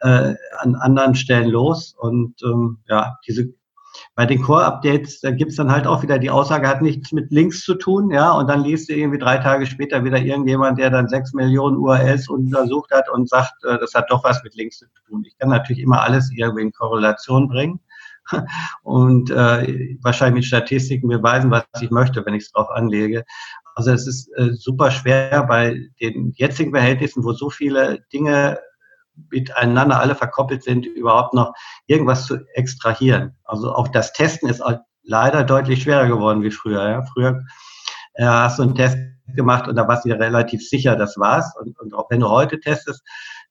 [0.01, 3.55] äh, an anderen Stellen los und ähm, ja, diese
[4.15, 7.63] bei den Core-Updates, da gibt's dann halt auch wieder die Aussage, hat nichts mit Links
[7.63, 11.09] zu tun, ja, und dann liest du irgendwie drei Tage später wieder irgendjemand, der dann
[11.09, 14.87] sechs Millionen URLs untersucht hat und sagt, äh, das hat doch was mit Links zu
[15.07, 15.25] tun.
[15.27, 17.81] Ich kann natürlich immer alles irgendwie in Korrelation bringen
[18.83, 23.25] und äh, wahrscheinlich mit Statistiken beweisen, was ich möchte, wenn ich es drauf anlege.
[23.75, 28.59] Also es ist äh, super schwer bei den jetzigen Verhältnissen, wo so viele Dinge
[29.31, 31.53] miteinander alle verkoppelt sind, überhaupt noch
[31.87, 33.37] irgendwas zu extrahieren.
[33.45, 34.63] Also auch das Testen ist
[35.03, 36.89] leider deutlich schwerer geworden wie früher.
[36.89, 37.03] Ja.
[37.13, 37.45] Früher
[38.15, 38.99] äh, hast du einen Test
[39.29, 41.55] gemacht und da warst du dir relativ sicher, das war's.
[41.59, 43.03] Und, und auch wenn du heute testest,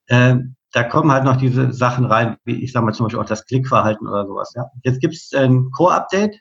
[0.07, 0.35] äh,
[0.71, 3.45] da kommen halt noch diese Sachen rein, wie ich sage mal zum Beispiel auch das
[3.45, 4.53] Klickverhalten oder sowas.
[4.55, 4.65] Ja.
[4.83, 6.39] Jetzt gibt es ein Core-Update.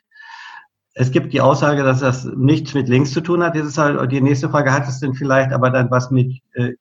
[0.95, 3.55] Es gibt die Aussage, dass das nichts mit Links zu tun hat.
[3.55, 6.73] Jetzt ist halt die nächste Frage, hat es denn vielleicht aber dann was mit äh,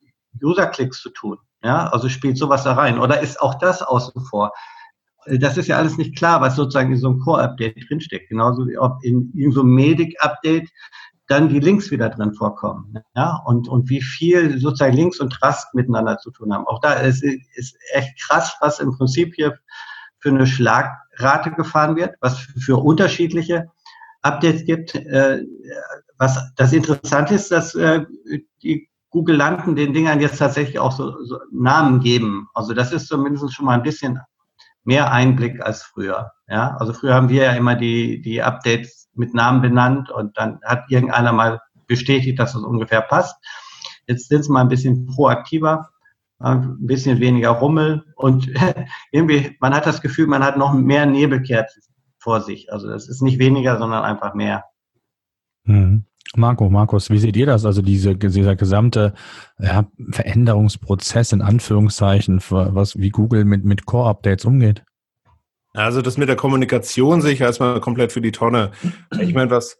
[0.43, 1.39] User-Klicks zu tun?
[1.65, 2.99] Ja, also spielt sowas da rein.
[2.99, 4.53] Oder ist auch das außen vor?
[5.27, 8.29] Das ist ja alles nicht klar, was sozusagen in so einem Core-Update drinsteckt.
[8.29, 10.69] Genauso wie ob in, in so einem Medic-Update
[11.29, 12.99] dann die Links wieder drin vorkommen.
[13.15, 16.67] Ja, und, und wie viel sozusagen Links und Trust miteinander zu tun haben.
[16.67, 19.57] Auch da ist, ist echt krass, was im Prinzip hier
[20.19, 23.71] für eine Schlagrate gefahren wird, was für unterschiedliche
[24.23, 24.95] Updates gibt.
[24.95, 25.45] Äh,
[26.19, 28.05] was das Interessante ist, dass äh,
[28.63, 32.49] die Google landen den Dingern jetzt tatsächlich auch so, so Namen geben.
[32.55, 34.19] Also das ist zumindest schon mal ein bisschen
[34.85, 36.33] mehr Einblick als früher.
[36.49, 40.61] Ja, also früher haben wir ja immer die, die Updates mit Namen benannt und dann
[40.65, 43.37] hat irgendeiner mal bestätigt, dass das ungefähr passt.
[44.07, 45.91] Jetzt sind sie mal ein bisschen proaktiver,
[46.39, 48.51] ein bisschen weniger Rummel und
[49.13, 51.83] irgendwie, man hat das Gefühl, man hat noch mehr Nebelkerzen
[52.19, 52.73] vor sich.
[52.73, 54.65] Also es ist nicht weniger, sondern einfach mehr.
[55.65, 56.07] Mhm.
[56.35, 57.67] Marco, Markus, wie seht ihr das?
[57.67, 59.13] Also diese, dieser gesamte
[59.59, 64.83] ja, Veränderungsprozess in Anführungszeichen, was wie Google mit, mit Core-Updates umgeht?
[65.75, 68.73] Also das mit der Kommunikation sehe ich erstmal komplett für die Tonne.
[69.21, 69.79] Ich meine, was,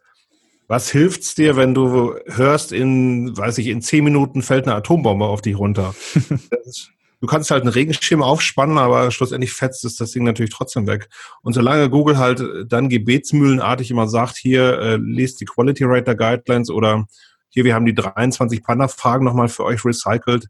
[0.69, 5.27] was hilft's dir, wenn du hörst, in, weiß ich, in zehn Minuten fällt eine Atombombe
[5.27, 5.95] auf dich runter?
[6.65, 6.91] Ist,
[7.23, 11.09] du kannst halt einen Regenschirm aufspannen, aber schlussendlich fetzt es das Ding natürlich trotzdem weg.
[11.43, 16.69] Und solange Google halt dann gebetsmühlenartig immer sagt, hier, äh, lest die Quality Rater Guidelines
[16.69, 17.07] oder
[17.49, 20.49] hier, wir haben die 23 Panda-Fragen nochmal für euch recycelt.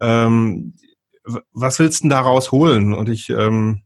[0.00, 0.74] Ähm,
[1.52, 2.92] was willst du denn daraus holen?
[2.92, 3.82] Und ich, ähm,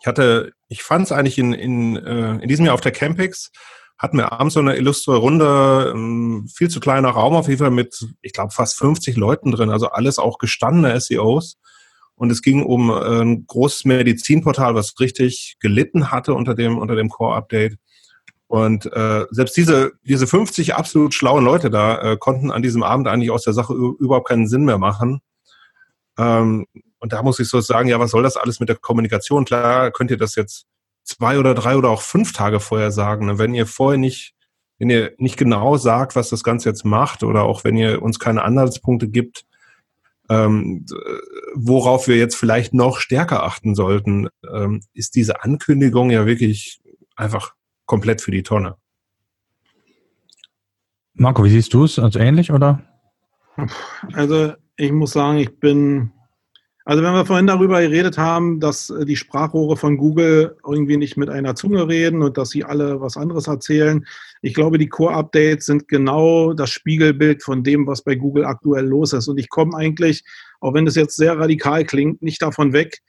[0.00, 3.52] ich hatte, ich fand es eigentlich in, in, äh, in diesem Jahr auf der Campix,
[3.98, 7.70] hatten wir abends so eine illustre Runde, ähm, viel zu kleiner Raum auf jeden Fall
[7.70, 11.58] mit, ich glaube, fast 50 Leuten drin, also alles auch gestandene SEOs.
[12.14, 16.96] Und es ging um äh, ein großes Medizinportal, was richtig gelitten hatte unter dem, unter
[16.96, 17.76] dem Core-Update.
[18.46, 23.06] Und äh, selbst diese, diese 50 absolut schlauen Leute da äh, konnten an diesem Abend
[23.06, 25.20] eigentlich aus der Sache überhaupt keinen Sinn mehr machen.
[26.16, 26.66] Ähm,
[26.98, 29.44] und da muss ich so sagen, ja, was soll das alles mit der Kommunikation?
[29.44, 30.66] Klar, könnt ihr das jetzt
[31.08, 33.26] zwei oder drei oder auch fünf Tage vorher sagen.
[33.26, 33.38] Ne?
[33.38, 34.34] Wenn ihr vorher nicht,
[34.78, 38.18] wenn ihr nicht genau sagt, was das Ganze jetzt macht, oder auch wenn ihr uns
[38.18, 39.46] keine Anhaltspunkte gibt,
[40.28, 40.84] ähm,
[41.54, 46.80] worauf wir jetzt vielleicht noch stärker achten sollten, ähm, ist diese Ankündigung ja wirklich
[47.16, 47.54] einfach
[47.86, 48.76] komplett für die Tonne.
[51.14, 51.98] Marco, wie siehst du es?
[51.98, 52.82] Also ähnlich, oder?
[54.12, 56.12] Also ich muss sagen, ich bin
[56.88, 61.18] also wenn wir vorhin darüber geredet haben, dass äh, die Sprachrohre von Google irgendwie nicht
[61.18, 64.06] mit einer Zunge reden und dass sie alle was anderes erzählen,
[64.40, 69.12] ich glaube, die Core-Updates sind genau das Spiegelbild von dem, was bei Google aktuell los
[69.12, 69.28] ist.
[69.28, 70.24] Und ich komme eigentlich,
[70.60, 73.00] auch wenn das jetzt sehr radikal klingt, nicht davon weg,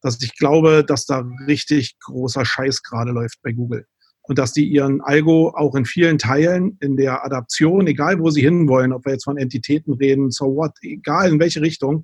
[0.00, 3.86] dass ich glaube, dass da richtig großer Scheiß gerade läuft bei Google.
[4.22, 8.42] Und dass die ihren Algo auch in vielen Teilen in der Adaption, egal wo sie
[8.42, 12.02] hinwollen, ob wir jetzt von Entitäten reden, so what, egal in welche Richtung,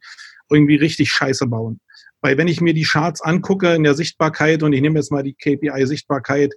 [0.51, 1.81] irgendwie richtig scheiße bauen.
[2.21, 5.23] Weil wenn ich mir die Charts angucke in der Sichtbarkeit und ich nehme jetzt mal
[5.23, 6.55] die KPI-Sichtbarkeit,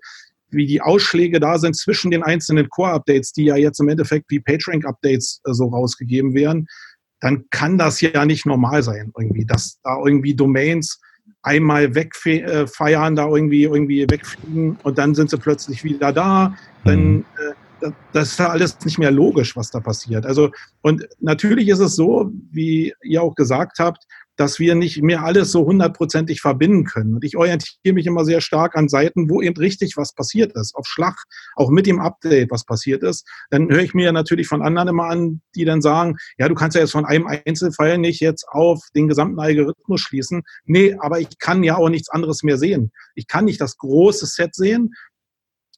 [0.49, 4.39] wie die Ausschläge da sind zwischen den einzelnen Core-Updates, die ja jetzt im Endeffekt wie
[4.39, 6.67] PageRank-Updates äh, so rausgegeben werden,
[7.19, 11.01] dann kann das ja nicht normal sein, irgendwie, dass da irgendwie Domains
[11.41, 16.55] einmal wegfeiern, äh, da irgendwie, irgendwie wegfliegen und dann sind sie plötzlich wieder da.
[16.83, 17.25] Dann mhm.
[17.37, 17.53] äh,
[18.13, 20.25] das ist ja alles nicht mehr logisch, was da passiert.
[20.25, 20.51] Also,
[20.81, 24.05] und natürlich ist es so, wie ihr auch gesagt habt,
[24.37, 27.15] dass wir nicht mehr alles so hundertprozentig verbinden können.
[27.15, 30.75] Und ich orientiere mich immer sehr stark an Seiten, wo eben richtig was passiert ist,
[30.75, 31.15] auf Schlag,
[31.55, 33.27] auch mit dem Update, was passiert ist.
[33.49, 36.75] Dann höre ich mir natürlich von anderen immer an, die dann sagen, ja, du kannst
[36.75, 40.43] ja jetzt von einem Einzelfall nicht jetzt auf den gesamten Algorithmus schließen.
[40.65, 42.91] Nee, aber ich kann ja auch nichts anderes mehr sehen.
[43.15, 44.93] Ich kann nicht das große Set sehen,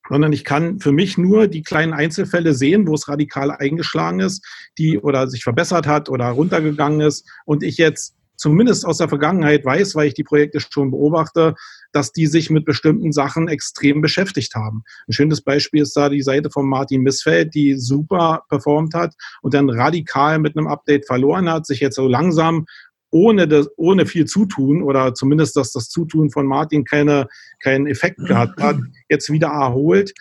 [0.10, 4.45] sondern ich kann für mich nur die kleinen Einzelfälle sehen, wo es radikal eingeschlagen ist,
[4.78, 9.66] die oder sich verbessert hat oder runtergegangen ist und ich jetzt zumindest aus der Vergangenheit
[9.66, 11.55] weiß, weil ich die Projekte schon beobachte,
[11.91, 14.84] dass die sich mit bestimmten Sachen extrem beschäftigt haben.
[15.07, 19.53] Ein schönes Beispiel ist da die Seite von Martin Missfeld, die super performt hat und
[19.53, 22.66] dann radikal mit einem Update verloren hat, sich jetzt so langsam
[23.12, 27.28] ohne, das, ohne viel Zutun oder zumindest, dass das Zutun von Martin keine,
[27.60, 28.78] keinen Effekt gehabt hat,
[29.10, 30.14] jetzt wieder erholt.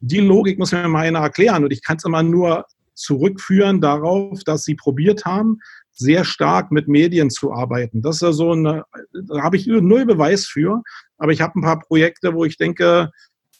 [0.00, 4.42] Die Logik muss mir mal einer erklären und ich kann es immer nur zurückführen darauf,
[4.44, 5.58] dass sie probiert haben,
[5.92, 8.02] sehr stark mit Medien zu arbeiten.
[8.02, 10.82] Das ist ja so eine, da habe ich null Beweis für,
[11.16, 13.10] aber ich habe ein paar Projekte, wo ich denke,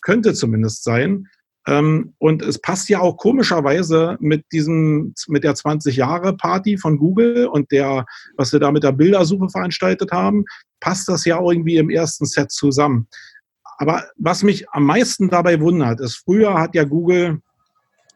[0.02, 1.26] könnte zumindest sein.
[1.66, 6.98] Ähm, und es passt ja auch komischerweise mit diesem, mit der 20 Jahre Party von
[6.98, 8.06] Google und der,
[8.36, 10.44] was wir da mit der Bildersuche veranstaltet haben,
[10.80, 13.08] passt das ja irgendwie im ersten Set zusammen.
[13.78, 17.40] Aber was mich am meisten dabei wundert, ist, früher hat ja Google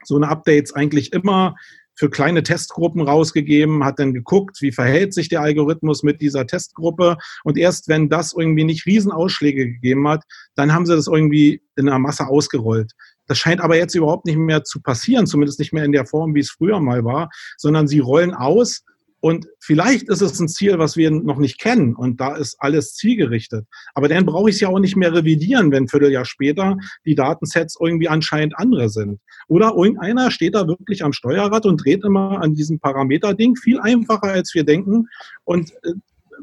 [0.05, 1.55] so eine Updates eigentlich immer
[2.01, 7.19] für kleine Testgruppen rausgegeben, hat dann geguckt, wie verhält sich der Algorithmus mit dieser Testgruppe.
[7.45, 10.25] Und erst wenn das irgendwie nicht Riesenausschläge gegeben hat,
[10.55, 12.93] dann haben sie das irgendwie in einer Masse ausgerollt.
[13.31, 16.35] Das scheint aber jetzt überhaupt nicht mehr zu passieren, zumindest nicht mehr in der Form,
[16.35, 18.83] wie es früher mal war, sondern sie rollen aus
[19.21, 22.95] und vielleicht ist es ein Ziel, was wir noch nicht kennen und da ist alles
[22.95, 23.67] zielgerichtet.
[23.95, 27.15] Aber dann brauche ich es ja auch nicht mehr revidieren, wenn ein Vierteljahr später die
[27.15, 29.21] Datensets irgendwie anscheinend andere sind.
[29.47, 34.33] Oder irgendeiner steht da wirklich am Steuerrad und dreht immer an diesem Parameterding viel einfacher,
[34.33, 35.07] als wir denken
[35.45, 35.93] und äh,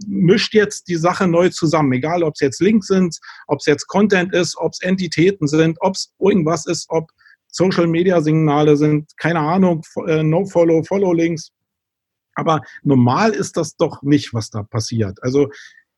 [0.05, 3.17] mischt jetzt die Sache neu zusammen, egal ob es jetzt Links sind,
[3.47, 7.09] ob es jetzt Content ist, ob es Entitäten sind, ob es irgendwas ist, ob
[7.47, 11.51] Social Media Signale sind, keine Ahnung, äh, No-Follow, Follow-Links.
[12.35, 15.17] Aber normal ist das doch nicht, was da passiert.
[15.23, 15.49] Also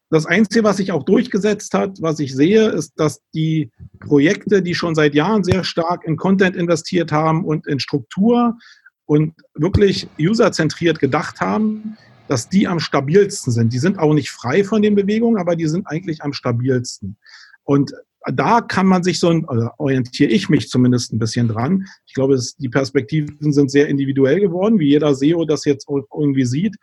[0.09, 4.73] das Einzige, was sich auch durchgesetzt hat, was ich sehe, ist, dass die Projekte, die
[4.73, 8.57] schon seit Jahren sehr stark in Content investiert haben und in Struktur
[9.05, 11.97] und wirklich userzentriert gedacht haben,
[12.30, 13.73] dass die am stabilsten sind.
[13.73, 17.17] Die sind auch nicht frei von den Bewegungen, aber die sind eigentlich am stabilsten.
[17.63, 17.91] Und
[18.32, 21.88] da kann man sich so, also orientiere ich mich zumindest ein bisschen dran.
[22.05, 26.45] Ich glaube, es, die Perspektiven sind sehr individuell geworden, wie jeder SEO das jetzt irgendwie
[26.45, 26.75] sieht.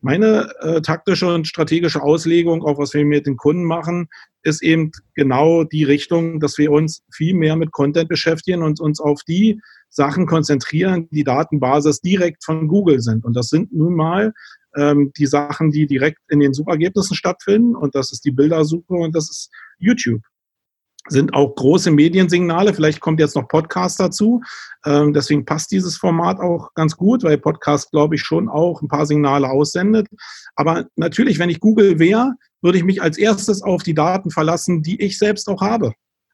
[0.00, 4.08] Meine äh, taktische und strategische Auslegung, auch was wir mit den Kunden machen,
[4.42, 9.00] ist eben genau die Richtung, dass wir uns viel mehr mit Content beschäftigen und uns
[9.00, 13.24] auf die Sachen konzentrieren, die Datenbasis direkt von Google sind.
[13.24, 14.32] Und das sind nun mal
[14.76, 17.76] ähm, die Sachen, die direkt in den Suchergebnissen stattfinden.
[17.76, 20.22] Und das ist die Bildersuche und das ist YouTube.
[21.08, 22.72] Sind auch große Mediensignale.
[22.74, 24.40] Vielleicht kommt jetzt noch Podcast dazu.
[24.84, 28.88] Ähm, deswegen passt dieses Format auch ganz gut, weil Podcast, glaube ich, schon auch ein
[28.88, 30.06] paar Signale aussendet.
[30.54, 34.82] Aber natürlich, wenn ich Google wäre, würde ich mich als erstes auf die Daten verlassen,
[34.82, 35.92] die ich selbst auch habe.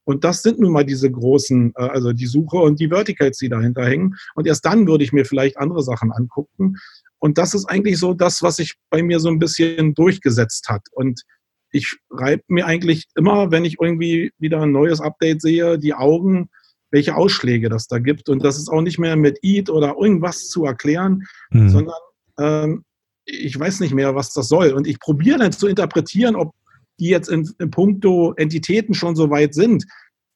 [0.09, 3.51] Und das sind nun mal diese großen, äh, also die Suche und die Verticals, die
[3.51, 4.17] dahinter hängen.
[4.35, 6.77] Und erst dann würde ich mir vielleicht andere Sachen angucken.
[7.19, 10.83] Und das ist eigentlich so das, was sich bei mir so ein bisschen durchgesetzt hat.
[10.93, 11.23] Und
[11.71, 16.49] ich reibe mir eigentlich immer, wenn ich irgendwie wieder ein neues Update sehe, die Augen,
[16.91, 18.29] welche Ausschläge das da gibt.
[18.29, 21.69] Und das ist auch nicht mehr mit EAT oder irgendwas zu erklären, mhm.
[21.69, 21.97] sondern
[22.39, 22.85] ähm,
[23.25, 24.73] ich weiß nicht mehr, was das soll.
[24.73, 26.55] Und ich probiere dann zu interpretieren, ob
[26.99, 29.85] die jetzt in, in puncto Entitäten schon so weit sind.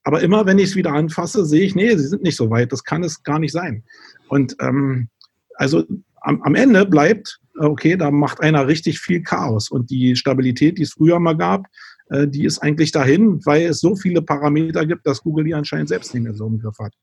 [0.05, 2.72] Aber immer, wenn ich es wieder anfasse, sehe ich, nee, sie sind nicht so weit.
[2.72, 3.85] Das kann es gar nicht sein.
[4.28, 5.09] Und ähm,
[5.55, 5.85] also
[6.23, 9.70] am, am Ende bleibt, okay, da macht einer richtig viel Chaos.
[9.70, 11.66] Und die Stabilität, die es früher mal gab,
[12.11, 15.89] äh, die ist eigentlich dahin, weil es so viele Parameter gibt, dass Google die anscheinend
[15.89, 16.95] selbst nicht mehr so im Griff hat.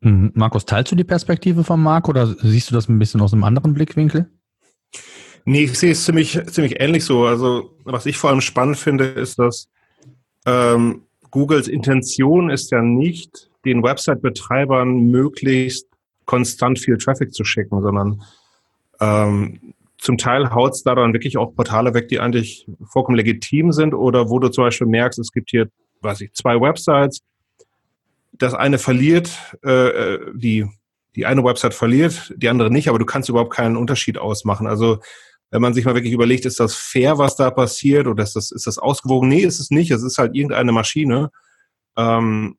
[0.00, 0.32] Mhm.
[0.34, 3.44] Markus, teilst du die Perspektive von Marc oder siehst du das ein bisschen aus einem
[3.44, 4.30] anderen Blickwinkel?
[5.44, 7.24] Nee, ich sehe es ziemlich, ziemlich ähnlich so.
[7.24, 9.68] Also, was ich vor allem spannend finde, ist, dass
[10.44, 15.86] ähm, Googles Intention ist ja nicht, den Website-Betreibern möglichst
[16.24, 18.22] konstant viel Traffic zu schicken, sondern
[19.00, 23.72] ähm, zum Teil haut es da dann wirklich auch Portale weg, die eigentlich vollkommen legitim
[23.72, 25.68] sind oder wo du zum Beispiel merkst, es gibt hier,
[26.02, 27.22] weiß ich, zwei Websites.
[28.32, 29.30] Das eine verliert,
[29.64, 30.66] äh, äh, die,
[31.14, 34.66] die eine Website verliert, die andere nicht, aber du kannst überhaupt keinen Unterschied ausmachen.
[34.66, 35.00] Also
[35.50, 38.50] wenn man sich mal wirklich überlegt, ist das fair, was da passiert oder ist das,
[38.50, 39.28] ist das ausgewogen?
[39.28, 39.90] Nee, ist es nicht.
[39.90, 41.30] Es ist halt irgendeine Maschine.
[41.96, 42.58] Ähm,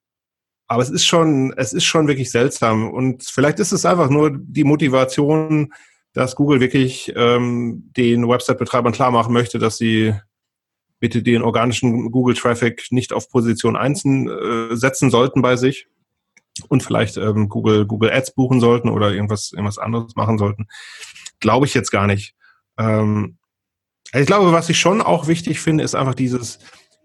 [0.67, 2.89] aber es ist schon, es ist schon wirklich seltsam.
[2.89, 5.73] Und vielleicht ist es einfach nur die Motivation,
[6.17, 10.15] dass Google wirklich ähm, den Website-Betreibern klar machen möchte, dass sie
[10.99, 15.87] bitte den organischen Google-Traffic nicht auf Position 1 äh, setzen sollten bei sich
[16.69, 20.67] und vielleicht ähm, Google, Google Ads buchen sollten oder irgendwas, irgendwas anderes machen sollten.
[21.39, 22.33] Glaube ich jetzt gar nicht.
[22.79, 23.37] Ähm,
[24.11, 26.57] also ich glaube, was ich schon auch wichtig finde, ist einfach dieses,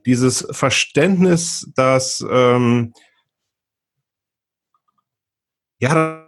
[0.06, 2.94] dieses Verständnis, dass ähm,
[5.80, 6.21] ja,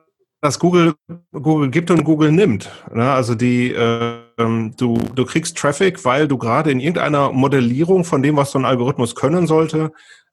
[0.45, 0.95] dass Google
[1.32, 2.70] Google gibt und Google nimmt.
[2.92, 3.11] Ne?
[3.11, 8.36] Also die äh, du du kriegst Traffic, weil du gerade in irgendeiner Modellierung von dem,
[8.36, 9.90] was so ein Algorithmus können sollte,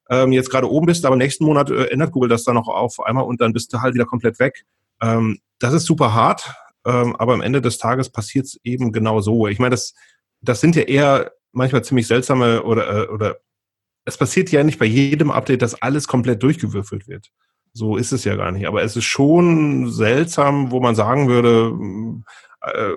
[0.09, 2.99] ähm, jetzt gerade oben bist, aber nächsten Monat äh, ändert Google das dann noch auf
[2.99, 4.65] einmal und dann bist du halt wieder komplett weg.
[5.01, 6.53] Ähm, das ist super hart,
[6.85, 9.47] ähm, aber am Ende des Tages passiert es eben genau so.
[9.47, 9.93] Ich meine, das,
[10.41, 13.37] das sind ja eher manchmal ziemlich seltsame oder, äh, oder
[14.03, 17.31] es passiert ja nicht bei jedem Update, dass alles komplett durchgewürfelt wird.
[17.73, 18.67] So ist es ja gar nicht.
[18.67, 22.23] Aber es ist schon seltsam, wo man sagen würde,
[22.61, 22.95] äh,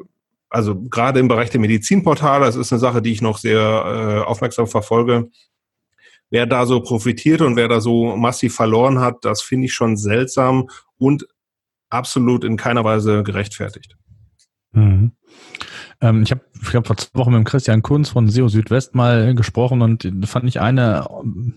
[0.50, 4.28] also gerade im Bereich der Medizinportale, das ist eine Sache, die ich noch sehr äh,
[4.28, 5.30] aufmerksam verfolge.
[6.30, 9.96] Wer da so profitiert und wer da so massiv verloren hat, das finde ich schon
[9.96, 10.68] seltsam
[10.98, 11.26] und
[11.90, 13.96] absolut in keiner Weise gerechtfertigt.
[14.72, 15.12] Mhm.
[16.00, 16.42] Ähm, ich habe
[16.72, 20.46] hab vor zwei Wochen mit dem Christian Kunz von SEO Südwest mal gesprochen und fand
[20.46, 21.06] ich eine,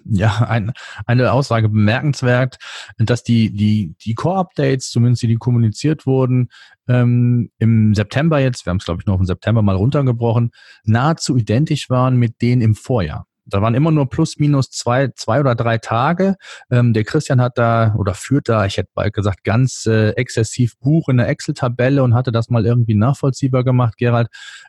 [0.06, 0.72] ja, ein,
[1.06, 2.58] eine Aussage bemerkenswert,
[2.98, 6.50] dass die, die, die Core-Updates, zumindest die, die kommuniziert wurden,
[6.88, 10.52] ähm, im September jetzt, wir haben es glaube ich noch im September mal runtergebrochen,
[10.84, 13.27] nahezu identisch waren mit denen im Vorjahr.
[13.50, 16.36] Da waren immer nur plus minus zwei, zwei oder drei Tage.
[16.70, 20.78] Ähm, der Christian hat da oder führt da, ich hätte bald gesagt, ganz äh, exzessiv
[20.80, 24.28] Buch in der Excel-Tabelle und hatte das mal irgendwie nachvollziehbar gemacht, Gerald.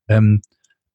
[0.08, 0.42] Ähm,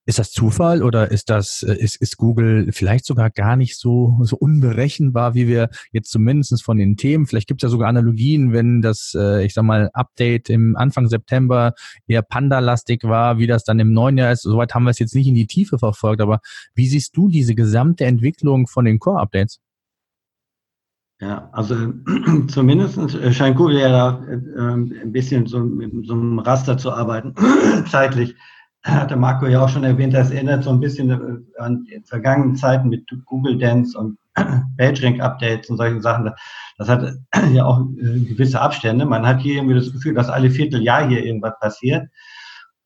[0.05, 4.19] Ist das Zufall oder ist das, äh, ist, ist Google vielleicht sogar gar nicht so,
[4.23, 8.51] so unberechenbar, wie wir jetzt zumindest von den Themen, vielleicht gibt es ja sogar Analogien,
[8.51, 11.73] wenn das, äh, ich sag mal, Update im Anfang September
[12.05, 14.41] eher Panda-lastig war, wie das dann im neuen Jahr ist.
[14.41, 16.39] Soweit haben wir es jetzt nicht in die Tiefe verfolgt, aber
[16.75, 19.61] wie siehst du diese gesamte Entwicklung von den Core-Updates?
[21.21, 21.75] Ja, also
[22.47, 22.99] zumindest
[23.33, 27.33] scheint Google ja da äh, ein bisschen so mit so einem Raster zu arbeiten,
[27.89, 28.35] zeitlich
[28.83, 32.55] hatte Marco ja auch schon erwähnt, das erinnert so ein bisschen äh, an die vergangenen
[32.55, 34.17] Zeiten mit Google Dance und
[34.77, 36.31] PageRank-Updates und solchen Sachen.
[36.77, 37.15] Das hat
[37.53, 39.05] ja auch äh, gewisse Abstände.
[39.05, 42.09] Man hat hier irgendwie das Gefühl, dass alle Vierteljahr hier irgendwas passiert.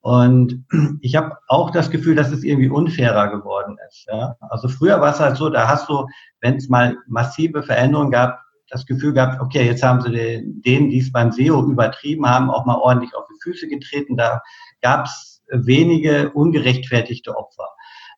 [0.02, 0.66] Und
[1.02, 4.08] ich habe auch das Gefühl, dass es irgendwie unfairer geworden ist.
[4.12, 4.36] Ja?
[4.39, 6.06] Also früher war es halt so, da hast du,
[6.41, 8.39] wenn es mal massive Veränderungen gab,
[8.70, 12.50] das Gefühl gehabt, okay, jetzt haben sie den, denen, die es beim SEO übertrieben haben,
[12.50, 14.18] auch mal ordentlich auf die Füße getreten.
[14.18, 14.41] Da
[14.82, 17.68] gab es wenige ungerechtfertigte Opfer.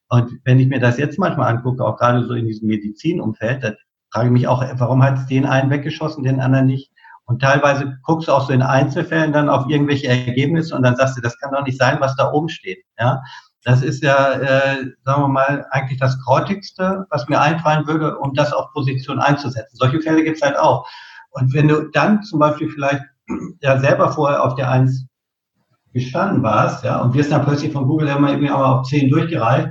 [0.10, 3.74] Und wenn ich mir das jetzt manchmal angucke, auch gerade so in diesem Medizinumfeld, da
[4.12, 6.92] frage ich mich auch, warum hat es den einen weggeschossen, den anderen nicht?
[7.26, 11.16] Und teilweise guckst du auch so in Einzelfällen dann auf irgendwelche Ergebnisse und dann sagst
[11.16, 12.84] du, das kann doch nicht sein, was da oben steht.
[12.98, 13.22] Ja,
[13.64, 18.34] das ist ja, äh, sagen wir mal, eigentlich das Grottigste, was mir einfallen würde, um
[18.34, 19.76] das auf Position einzusetzen.
[19.78, 20.88] Solche Fälle gibt es halt auch.
[21.30, 23.04] Und wenn du dann zum Beispiel vielleicht
[23.62, 25.06] ja selber vorher auf der Eins
[25.94, 29.70] gestanden warst, ja, und wirst dann plötzlich von Google immer irgendwie aber auf 10 durchgereicht,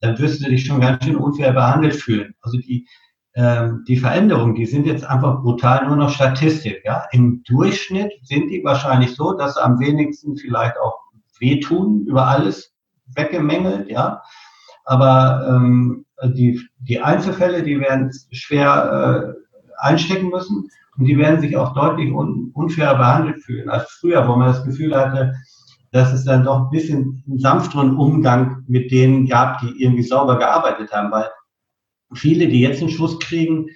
[0.00, 2.34] dann wirst du dich schon ganz schön unfair behandelt fühlen.
[2.40, 2.86] Also die,
[3.34, 7.04] ähm, die Veränderungen, die sind jetzt einfach brutal nur noch Statistik, ja.
[7.12, 10.96] Im Durchschnitt sind die wahrscheinlich so, dass sie am wenigsten vielleicht auch
[11.40, 12.72] wehtun, über alles
[13.14, 14.22] weggemängelt, ja.
[14.84, 19.48] Aber ähm, die, die Einzelfälle, die werden schwer äh,
[19.78, 24.36] einstecken müssen und die werden sich auch deutlich un, unfair behandelt fühlen als früher, wo
[24.36, 25.34] man das Gefühl hatte,
[25.92, 30.92] dass es dann doch ein bisschen sanfteren Umgang mit denen gab, die irgendwie sauber gearbeitet
[30.92, 31.28] haben, weil
[32.14, 33.66] viele, die jetzt einen Schuss kriegen,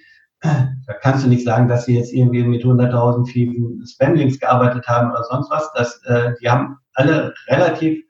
[0.41, 5.11] da kannst du nicht sagen, dass sie jetzt irgendwie mit 100.000 vielen Spendings gearbeitet haben
[5.11, 5.71] oder sonst was.
[5.73, 8.03] Das, äh, die haben alle relativ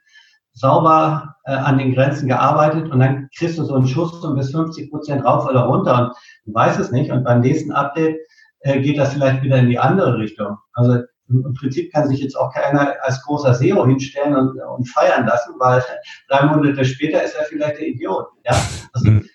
[0.54, 4.52] sauber äh, an den Grenzen gearbeitet und dann kriegst du so einen Schuss und bis
[4.52, 6.14] 50 Prozent rauf oder runter und
[6.46, 7.12] du weißt es nicht.
[7.12, 8.18] Und beim nächsten Update
[8.62, 10.58] äh, geht das vielleicht wieder in die andere Richtung.
[10.74, 15.26] Also im Prinzip kann sich jetzt auch keiner als großer SEO hinstellen und, und feiern
[15.26, 15.84] lassen, weil
[16.30, 18.28] drei Monate später ist er vielleicht der Idiot.
[18.46, 18.56] Ja?
[18.94, 19.26] Also, mhm.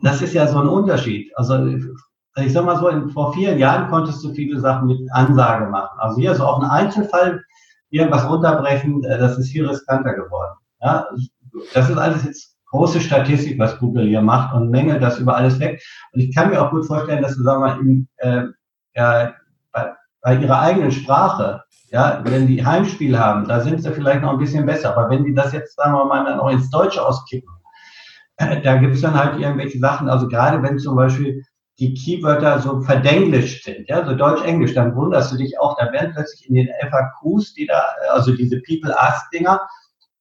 [0.00, 1.30] das ist ja so ein Unterschied.
[1.36, 1.66] Also
[2.36, 5.98] ich sag mal so, in, vor vielen Jahren konntest du viele Sachen mit Ansage machen.
[5.98, 7.42] Also hier ist auch ein Einzelfall,
[7.90, 10.56] irgendwas runterbrechen, äh, das ist viel riskanter geworden.
[10.80, 11.06] Ja?
[11.72, 15.58] Das ist alles jetzt große Statistik, was Google hier macht und mängelt das über alles
[15.60, 15.82] weg.
[16.12, 18.44] Und ich kann mir auch gut vorstellen, dass du, sagen wir mal, im, äh,
[18.94, 19.34] ja,
[20.26, 21.62] bei, ihrer eigenen Sprache,
[21.92, 24.96] ja, wenn die Heimspiel haben, da sind sie vielleicht noch ein bisschen besser.
[24.96, 27.48] Aber wenn die das jetzt, sagen wir mal, dann auch ins Deutsche auskippen,
[28.38, 31.44] äh, da gibt es dann halt irgendwelche Sachen, also gerade wenn zum Beispiel
[31.78, 36.10] die Keywörter so verdenglischt sind, ja, so Deutsch-Englisch, dann wunderst du dich auch, da werden
[36.12, 39.60] plötzlich in den FAQs, die da, also diese People-Ask-Dinger,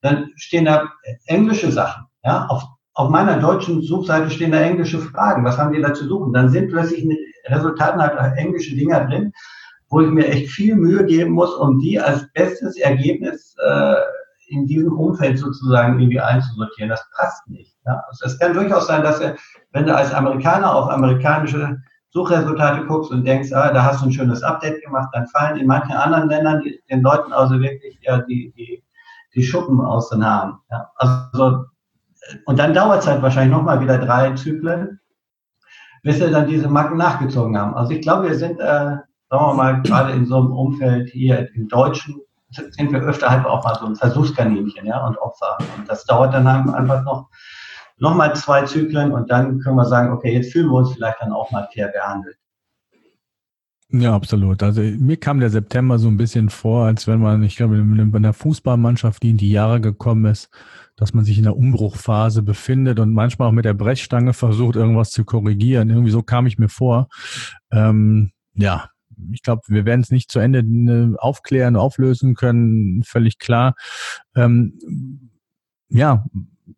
[0.02, 0.88] dann stehen da
[1.26, 5.82] englische Sachen, ja, auf, auf meiner deutschen Suchseite stehen da englische Fragen, was haben die
[5.82, 6.32] da zu suchen?
[6.32, 9.34] Dann sind plötzlich in den Resultaten halt englische Dinger drin,
[9.90, 13.96] wo ich mir echt viel Mühe geben muss, um die als bestes Ergebnis äh,
[14.48, 16.90] in diesem Umfeld sozusagen irgendwie einzusortieren.
[16.90, 17.76] Das passt nicht.
[17.86, 18.04] Ja?
[18.08, 19.36] Also es kann durchaus sein, dass er,
[19.72, 24.12] wenn du als Amerikaner auf amerikanische Suchresultate guckst und denkst, ah, da hast du ein
[24.12, 28.20] schönes Update gemacht, dann fallen in manchen anderen Ländern die, den Leuten also wirklich ja,
[28.20, 28.84] die, die,
[29.34, 30.58] die Schuppen aus den Haaren.
[30.72, 30.90] Ja?
[30.96, 31.66] Also,
[32.46, 35.00] und dann dauert es halt wahrscheinlich nochmal wieder drei Zyklen,
[36.04, 37.74] bis sie dann diese Marken nachgezogen haben.
[37.76, 38.98] Also ich glaube, wir sind, äh,
[39.30, 42.16] sagen wir mal, gerade in so einem Umfeld hier im Deutschen,
[42.52, 45.58] sind wir öfter halt auch mal so ein Versuchskaninchen ja, und Opfer.
[45.78, 47.30] Und das dauert dann einfach noch,
[47.98, 51.22] noch mal zwei Zyklen und dann können wir sagen, okay, jetzt fühlen wir uns vielleicht
[51.22, 52.38] dann auch mal fair behandelt.
[53.90, 54.64] Ja, absolut.
[54.64, 58.16] Also mir kam der September so ein bisschen vor, als wenn man, ich glaube, in
[58.16, 60.50] einer Fußballmannschaft, die in die Jahre gekommen ist,
[60.96, 65.12] dass man sich in der Umbruchphase befindet und manchmal auch mit der Brechstange versucht, irgendwas
[65.12, 65.90] zu korrigieren.
[65.90, 67.08] Irgendwie so kam ich mir vor.
[67.72, 68.90] Ähm, ja,
[69.32, 73.76] ich glaube, wir werden es nicht zu Ende äh, aufklären, auflösen können, völlig klar.
[74.36, 75.32] Ähm,
[75.90, 76.26] ja,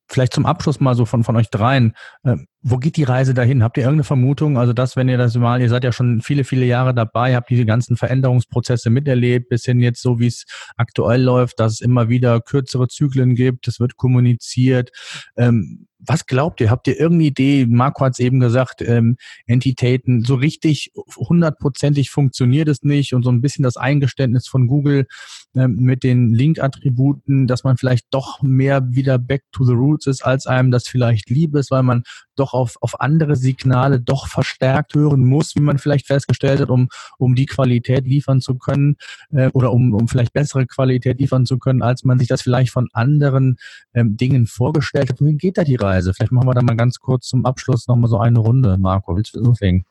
[0.07, 1.93] vielleicht zum Abschluss mal so von, von euch dreien.
[2.25, 3.63] Ähm, Wo geht die Reise dahin?
[3.63, 4.57] Habt ihr irgendeine Vermutung?
[4.57, 7.49] Also das, wenn ihr das mal, ihr seid ja schon viele, viele Jahre dabei, habt
[7.49, 10.45] diese ganzen Veränderungsprozesse miterlebt, bis hin jetzt so, wie es
[10.75, 14.91] aktuell läuft, dass es immer wieder kürzere Zyklen gibt, es wird kommuniziert.
[15.35, 16.69] Ähm, was glaubt ihr?
[16.69, 17.65] Habt ihr irgendeine Idee?
[17.67, 23.31] Marco hat es eben gesagt, ähm, Entitäten, so richtig hundertprozentig funktioniert es nicht und so
[23.31, 25.07] ein bisschen das Eingeständnis von Google
[25.55, 30.25] ähm, mit den Link-Attributen, dass man vielleicht doch mehr wieder back to the roots ist,
[30.25, 32.03] als einem das vielleicht lieb ist, weil man
[32.35, 36.89] doch auf, auf andere Signale doch verstärkt hören muss, wie man vielleicht festgestellt hat, um,
[37.17, 38.95] um die Qualität liefern zu können
[39.31, 42.71] äh, oder um, um vielleicht bessere Qualität liefern zu können, als man sich das vielleicht
[42.71, 43.57] von anderen
[43.93, 45.19] ähm, Dingen vorgestellt hat.
[45.19, 45.87] Wohin geht da die Reise?
[45.87, 46.13] Reise.
[46.13, 48.77] Vielleicht machen wir da mal ganz kurz zum Abschluss nochmal so eine Runde.
[48.77, 49.85] Marco, willst du loslegen?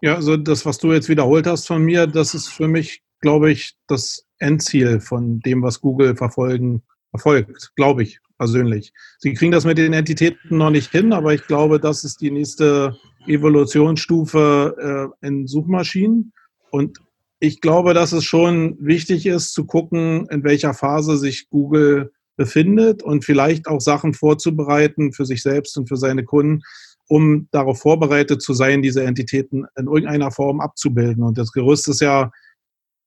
[0.00, 3.50] Ja, also das, was du jetzt wiederholt hast von mir, das ist für mich, glaube
[3.50, 6.82] ich, das Endziel von dem, was Google verfolgen,
[7.14, 8.92] verfolgt, glaube ich persönlich.
[9.18, 12.32] Sie kriegen das mit den Entitäten noch nicht hin, aber ich glaube, das ist die
[12.32, 12.96] nächste
[13.26, 16.32] Evolutionsstufe äh, in Suchmaschinen.
[16.72, 16.98] Und
[17.38, 23.04] ich glaube, dass es schon wichtig ist zu gucken, in welcher Phase sich Google befindet
[23.04, 26.62] und vielleicht auch Sachen vorzubereiten für sich selbst und für seine Kunden,
[27.08, 31.22] um darauf vorbereitet zu sein, diese Entitäten in irgendeiner Form abzubilden.
[31.22, 32.32] Und das Gerüst ist ja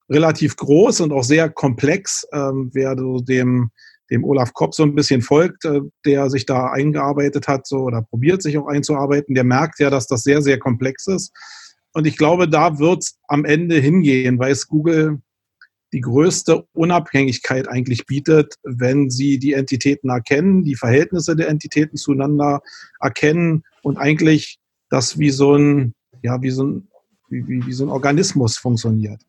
[0.09, 2.25] relativ groß und auch sehr komplex.
[2.31, 3.71] Ähm, wer so dem,
[4.09, 8.01] dem Olaf Kopp so ein bisschen folgt, äh, der sich da eingearbeitet hat so, oder
[8.01, 11.31] probiert sich auch einzuarbeiten, der merkt ja, dass das sehr, sehr komplex ist.
[11.93, 15.19] Und ich glaube, da wird es am Ende hingehen, weil es Google
[15.93, 22.61] die größte Unabhängigkeit eigentlich bietet, wenn sie die Entitäten erkennen, die Verhältnisse der Entitäten zueinander
[22.99, 26.87] erkennen und eigentlich das wie so ein, ja, wie so ein,
[27.29, 29.21] wie, wie, wie so ein Organismus funktioniert.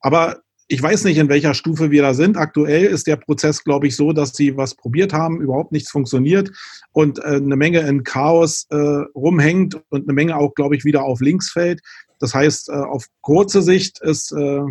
[0.00, 2.36] Aber ich weiß nicht, in welcher Stufe wir da sind.
[2.36, 6.50] Aktuell ist der Prozess, glaube ich, so, dass sie was probiert haben, überhaupt nichts funktioniert
[6.92, 8.76] und äh, eine Menge in Chaos äh,
[9.14, 11.80] rumhängt und eine Menge auch, glaube ich, wieder auf links fällt.
[12.18, 14.62] Das heißt, äh, auf kurze Sicht ist äh,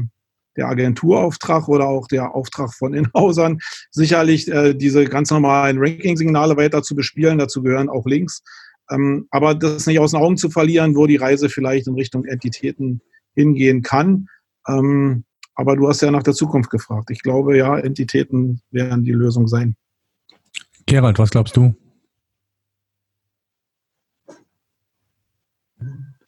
[0.58, 3.60] der Agenturauftrag oder auch der Auftrag von Inhausern,
[3.92, 7.38] sicherlich äh, diese ganz normalen Ranking-Signale weiter zu bespielen.
[7.38, 8.42] Dazu gehören auch Links.
[8.90, 12.26] Ähm, aber das nicht aus den Augen zu verlieren, wo die Reise vielleicht in Richtung
[12.26, 13.02] Entitäten
[13.36, 14.28] hingehen kann.
[14.68, 15.24] Ähm,
[15.56, 17.10] aber du hast ja nach der Zukunft gefragt.
[17.12, 19.76] Ich glaube, ja, Entitäten werden die Lösung sein.
[20.86, 21.76] Gerald, was glaubst du?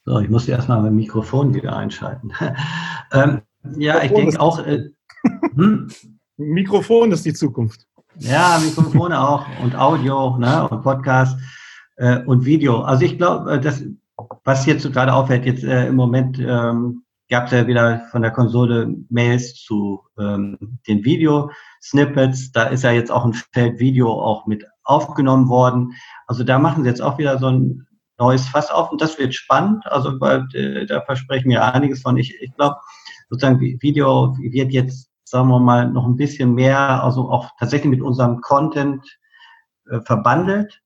[0.05, 2.31] So, ich muss erstmal mein Mikrofon wieder einschalten.
[3.11, 3.41] ähm,
[3.77, 4.59] ja, ich denke auch.
[4.59, 4.89] Äh,
[5.55, 5.89] hm?
[6.37, 7.87] Mikrofon ist die Zukunft.
[8.19, 11.37] Ja, Mikrofone auch und Audio ne, und Podcast
[11.97, 12.81] äh, und Video.
[12.81, 13.83] Also ich glaube, äh, das,
[14.43, 18.31] was jetzt gerade auffällt, jetzt äh, im Moment ähm, gab es ja wieder von der
[18.31, 22.51] Konsole Mails zu ähm, den Video-Snippets.
[22.51, 25.93] Da ist ja jetzt auch ein Feld Video auch mit aufgenommen worden.
[26.27, 29.33] Also da machen sie jetzt auch wieder so ein neues Fass auf und das wird
[29.33, 29.85] spannend.
[29.87, 32.17] Also weil, äh, da versprechen wir einiges von.
[32.17, 32.77] Ich, ich glaube,
[33.29, 38.01] sozusagen Video wird jetzt, sagen wir mal, noch ein bisschen mehr, also auch tatsächlich mit
[38.01, 39.03] unserem Content
[39.89, 40.81] äh, verbandelt.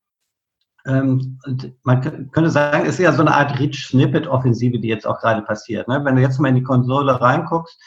[0.86, 1.40] Ähm,
[1.84, 2.02] man
[2.32, 5.42] könnte sagen, es ist ja so eine Art Rich Snippet Offensive, die jetzt auch gerade
[5.42, 5.88] passiert.
[5.88, 6.02] Ne?
[6.04, 7.80] Wenn du jetzt mal in die Konsole reinguckst,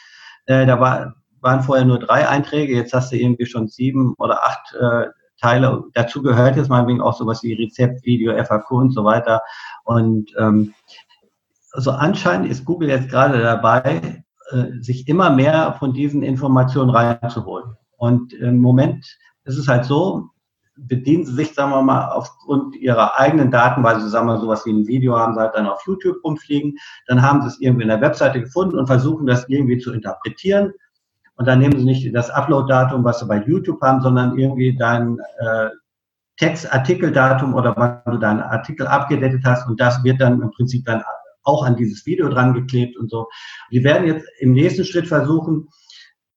[0.45, 4.43] äh, da war, waren vorher nur drei Einträge, jetzt hast du irgendwie schon sieben oder
[4.43, 5.07] acht äh,
[5.39, 5.83] Teile.
[5.93, 9.41] Dazu gehört jetzt mal wegen auch sowas wie Rezept, Video, FAQ und so weiter.
[9.83, 10.73] Und ähm,
[11.71, 17.75] also anscheinend ist Google jetzt gerade dabei, äh, sich immer mehr von diesen Informationen reinzuholen.
[17.97, 20.29] Und im Moment ist es halt so,
[20.75, 24.41] bedienen sie sich, sagen wir mal, aufgrund ihrer eigenen Daten, weil sie, sagen wir mal,
[24.41, 27.83] sowas wie ein Video haben, halt dann auf YouTube rumfliegen, dann haben sie es irgendwie
[27.83, 30.73] in der Webseite gefunden und versuchen das irgendwie zu interpretieren.
[31.35, 35.17] Und dann nehmen sie nicht das Upload-Datum, was sie bei YouTube haben, sondern irgendwie dein
[35.39, 35.69] äh,
[36.37, 41.03] Textartikeldatum oder wann du deinen Artikel abgedatet hast und das wird dann im Prinzip dann
[41.43, 43.27] auch an dieses Video dran geklebt und so.
[43.71, 45.67] Die werden jetzt im nächsten Schritt versuchen,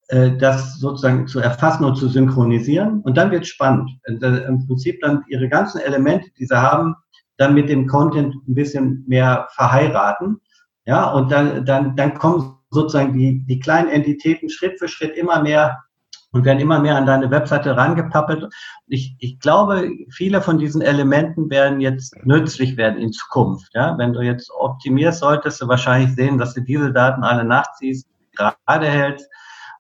[0.09, 3.01] das sozusagen zu erfassen und zu synchronisieren.
[3.01, 3.91] Und dann wird spannend.
[4.05, 6.95] Äh, Im Prinzip dann ihre ganzen Elemente, die sie haben,
[7.39, 10.41] dann mit dem Content ein bisschen mehr verheiraten.
[10.85, 15.43] Ja, und dann, dann, dann kommen sozusagen die, die kleinen Entitäten Schritt für Schritt immer
[15.43, 15.83] mehr
[16.31, 18.47] und werden immer mehr an deine Webseite rangepappelt.
[18.87, 23.75] Ich, ich glaube, viele von diesen Elementen werden jetzt nützlich werden in Zukunft.
[23.75, 23.97] Ja?
[23.99, 28.87] Wenn du jetzt optimierst, solltest du wahrscheinlich sehen, dass du diese Daten alle nachziehst, gerade
[28.87, 29.29] hältst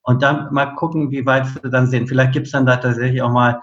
[0.07, 2.09] und dann mal gucken, wie weit sie dann sind.
[2.09, 3.61] Vielleicht gibt es dann da tatsächlich auch mal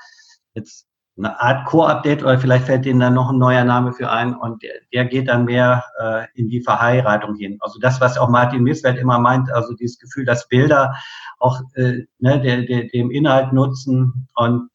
[0.54, 0.86] jetzt
[1.18, 4.62] eine Art Core-Update oder vielleicht fällt denen dann noch ein neuer Name für ein und
[4.62, 7.58] der, der geht dann mehr äh, in die Verheiratung hin.
[7.62, 10.96] Also das, was auch Martin Misswert immer meint, also dieses Gefühl, dass Bilder
[11.39, 14.70] auch äh, ne, der, der, dem Inhalt nutzen und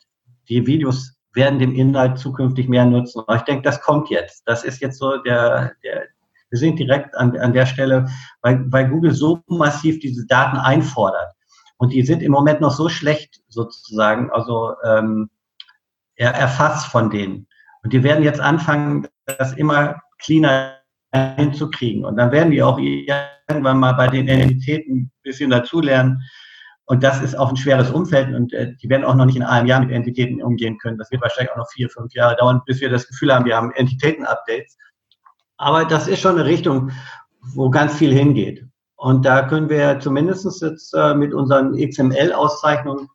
[0.48, 3.22] die Videos werden dem Inhalt zukünftig mehr nutzen.
[3.26, 4.42] Aber ich denke, das kommt jetzt.
[4.46, 6.06] Das ist jetzt so der, der
[6.50, 8.08] wir sind direkt an, an der Stelle,
[8.40, 11.34] weil, weil Google so massiv diese Daten einfordert.
[11.78, 15.30] Und die sind im Moment noch so schlecht sozusagen, also ähm,
[16.16, 17.46] er, erfasst von denen.
[17.82, 20.74] Und die werden jetzt anfangen, das immer cleaner
[21.12, 22.04] hinzukriegen.
[22.04, 26.22] Und dann werden die auch irgendwann mal bei den Entitäten ein bisschen dazulernen.
[26.84, 29.42] Und das ist auch ein schweres Umfeld und äh, die werden auch noch nicht in
[29.42, 30.96] einem Jahr mit Entitäten umgehen können.
[30.96, 33.56] Das wird wahrscheinlich auch noch vier, fünf Jahre dauern, bis wir das Gefühl haben, wir
[33.56, 34.78] haben Entitäten-Updates.
[35.58, 36.90] Aber das ist schon eine Richtung,
[37.42, 38.66] wo ganz viel hingeht.
[38.98, 43.08] Und da können wir zumindest jetzt äh, mit unseren XML-Auszeichnungen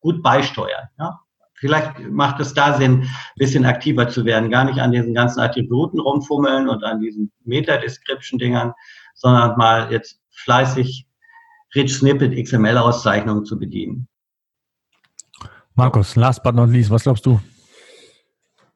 [0.00, 0.88] gut beisteuern.
[0.96, 1.20] Ja?
[1.54, 5.40] Vielleicht macht es da Sinn, ein bisschen aktiver zu werden, gar nicht an diesen ganzen
[5.40, 8.74] Attributen rumfummeln und an diesen Meta-Description-Dingern,
[9.14, 11.04] sondern mal jetzt fleißig
[11.74, 14.06] Rich Snippet XML-Auszeichnungen zu bedienen.
[15.74, 17.40] Markus, last but not least, was glaubst du?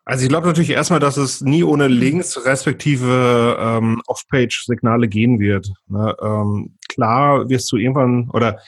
[0.08, 5.70] Also ich glaube natürlich erstmal, dass es nie ohne Links respektive ähm, Off-Page-Signale gehen wird.
[5.86, 6.16] Ne?
[6.22, 8.58] Ähm, klar wirst du irgendwann, oder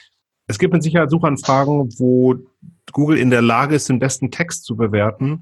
[0.45, 2.35] es gibt mit Sicherheit Suchanfragen, wo
[2.91, 5.41] Google in der Lage ist, den besten Text zu bewerten.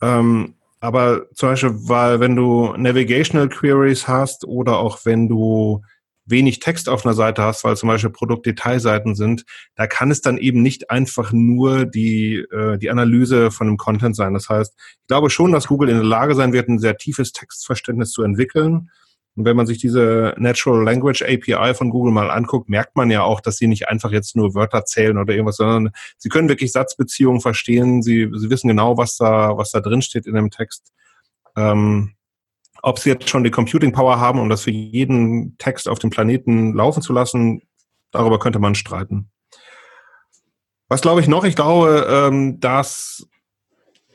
[0.00, 5.82] Ähm, aber zum Beispiel, weil wenn du Navigational Queries hast oder auch wenn du
[6.26, 9.44] wenig Text auf einer Seite hast, weil zum Beispiel Produktdetailseiten sind,
[9.74, 14.16] da kann es dann eben nicht einfach nur die, äh, die Analyse von dem Content
[14.16, 14.34] sein.
[14.34, 17.32] Das heißt, ich glaube schon, dass Google in der Lage sein wird, ein sehr tiefes
[17.32, 18.90] Textverständnis zu entwickeln.
[19.36, 23.22] Und wenn man sich diese Natural Language API von Google mal anguckt, merkt man ja
[23.22, 26.70] auch, dass sie nicht einfach jetzt nur Wörter zählen oder irgendwas, sondern sie können wirklich
[26.70, 28.02] Satzbeziehungen verstehen.
[28.02, 30.92] Sie, sie wissen genau, was da, was da drin steht in dem Text.
[31.56, 32.14] Ähm,
[32.84, 36.10] ob sie jetzt schon die Computing Power haben, um das für jeden Text auf dem
[36.10, 37.62] Planeten laufen zu lassen,
[38.10, 39.30] darüber könnte man streiten.
[40.88, 41.44] Was glaube ich noch?
[41.44, 43.26] Ich glaube, ähm, dass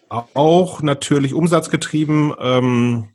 [0.10, 3.10] auch natürlich umsatzgetrieben, ähm,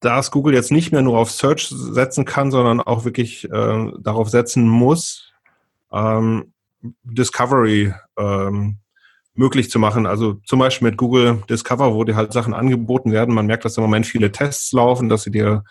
[0.00, 4.30] dass Google jetzt nicht mehr nur auf Search setzen kann, sondern auch wirklich äh, darauf
[4.30, 5.30] setzen muss,
[5.92, 6.54] ähm,
[7.04, 8.78] Discovery ähm,
[9.34, 10.06] möglich zu machen.
[10.06, 13.34] Also zum Beispiel mit Google Discover, wo dir halt Sachen angeboten werden.
[13.34, 15.64] Man merkt, dass im Moment viele Tests laufen, dass sie dir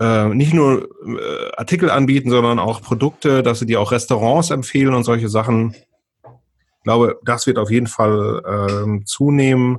[0.00, 4.94] äh, nicht nur äh, Artikel anbieten, sondern auch Produkte, dass sie dir auch Restaurants empfehlen
[4.94, 5.74] und solche Sachen.
[5.74, 9.78] Ich glaube, das wird auf jeden Fall ähm, zunehmen.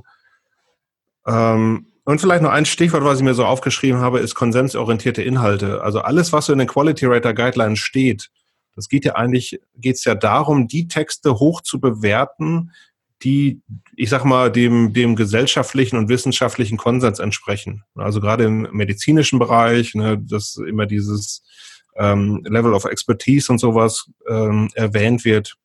[1.26, 5.82] Ähm, und vielleicht noch ein Stichwort, was ich mir so aufgeschrieben habe, ist konsensorientierte Inhalte.
[5.82, 8.30] Also alles, was so in den Quality Rater Guidelines steht,
[8.76, 12.72] das geht ja eigentlich, geht es ja darum, die Texte hoch zu bewerten,
[13.22, 13.60] die,
[13.96, 17.84] ich sag mal, dem, dem gesellschaftlichen und wissenschaftlichen Konsens entsprechen.
[17.94, 21.42] Also gerade im medizinischen Bereich, ne, dass immer dieses
[21.96, 25.56] ähm, Level of Expertise und sowas ähm, erwähnt wird.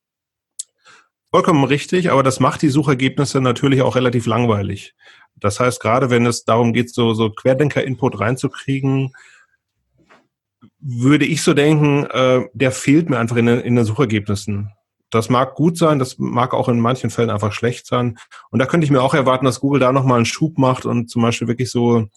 [1.30, 4.94] Vollkommen richtig, aber das macht die Suchergebnisse natürlich auch relativ langweilig.
[5.36, 9.12] Das heißt, gerade wenn es darum geht, so, so Querdenker-Input reinzukriegen,
[10.78, 14.72] würde ich so denken, äh, der fehlt mir einfach in, in den Suchergebnissen.
[15.16, 18.18] Das mag gut sein, das mag auch in manchen Fällen einfach schlecht sein.
[18.50, 21.10] Und da könnte ich mir auch erwarten, dass Google da nochmal einen Schub macht und
[21.10, 22.08] zum Beispiel wirklich so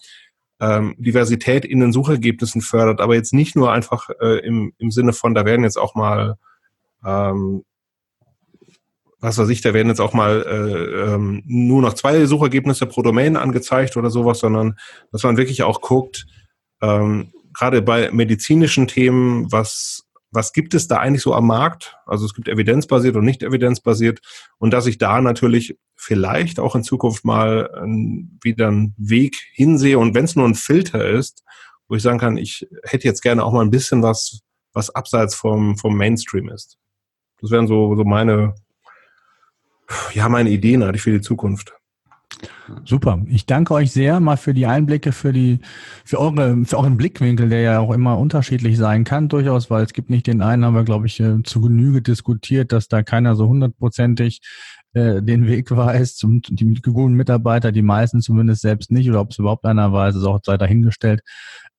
[0.60, 5.12] ähm, Diversität in den Suchergebnissen fördert, aber jetzt nicht nur einfach äh, im, im Sinne
[5.12, 6.36] von, da werden jetzt auch mal,
[7.04, 7.64] ähm,
[9.18, 13.02] was weiß ich, da werden jetzt auch mal äh, ähm, nur noch zwei Suchergebnisse pro
[13.02, 14.78] Domain angezeigt oder sowas, sondern
[15.12, 16.26] dass man wirklich auch guckt,
[16.82, 21.96] ähm, gerade bei medizinischen Themen, was was gibt es da eigentlich so am Markt?
[22.06, 24.20] Also es gibt evidenzbasiert und nicht evidenzbasiert
[24.58, 29.98] und dass ich da natürlich vielleicht auch in Zukunft mal ähm, wieder einen Weg hinsehe
[29.98, 31.42] und wenn es nur ein Filter ist,
[31.88, 34.40] wo ich sagen kann, ich hätte jetzt gerne auch mal ein bisschen was,
[34.72, 36.78] was abseits vom, vom Mainstream ist.
[37.40, 38.54] Das wären so, so meine,
[40.12, 41.74] ja, meine Ideen eigentlich für die Zukunft.
[42.84, 43.20] Super.
[43.26, 45.58] Ich danke euch sehr mal für die Einblicke, für die,
[46.04, 49.92] für eure, für euren Blickwinkel, der ja auch immer unterschiedlich sein kann, durchaus, weil es
[49.92, 53.34] gibt nicht den einen, haben wir, glaube ich, äh, zu Genüge diskutiert, dass da keiner
[53.34, 54.40] so hundertprozentig
[54.92, 56.16] äh, den Weg weiß.
[56.16, 60.16] Zum, die guten Mitarbeiter, die meisten zumindest selbst nicht, oder ob es überhaupt einer weiß,
[60.16, 61.20] ist auch sei dahingestellt.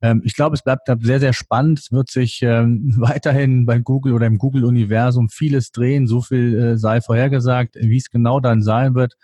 [0.02, 1.80] Ähm, ich glaube, es bleibt sehr, sehr spannend.
[1.80, 6.08] Es wird sich ähm, weiterhin bei Google oder im Google-Universum vieles drehen.
[6.08, 7.76] So viel äh, sei vorhergesagt.
[7.76, 9.16] Wie es genau dann sein wird,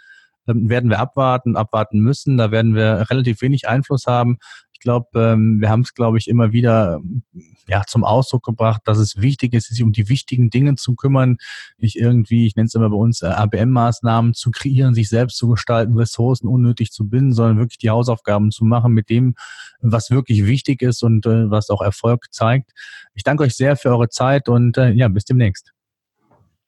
[0.47, 2.37] werden wir abwarten, abwarten müssen.
[2.37, 4.37] Da werden wir relativ wenig Einfluss haben.
[4.73, 7.01] Ich glaube, ähm, wir haben es, glaube ich, immer wieder
[7.67, 11.37] ja, zum Ausdruck gebracht, dass es wichtig ist, sich um die wichtigen Dinge zu kümmern,
[11.77, 15.49] nicht irgendwie, ich nenne es immer bei uns, äh, ABM-Maßnahmen zu kreieren, sich selbst zu
[15.49, 19.35] gestalten, Ressourcen unnötig zu binden, sondern wirklich die Hausaufgaben zu machen mit dem,
[19.81, 22.71] was wirklich wichtig ist und äh, was auch Erfolg zeigt.
[23.13, 25.73] Ich danke euch sehr für eure Zeit und äh, ja, bis demnächst.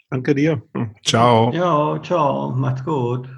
[0.09, 0.61] Danke dir.
[1.03, 1.53] Ciao.
[1.53, 3.29] Ja, ciao, macht's gut.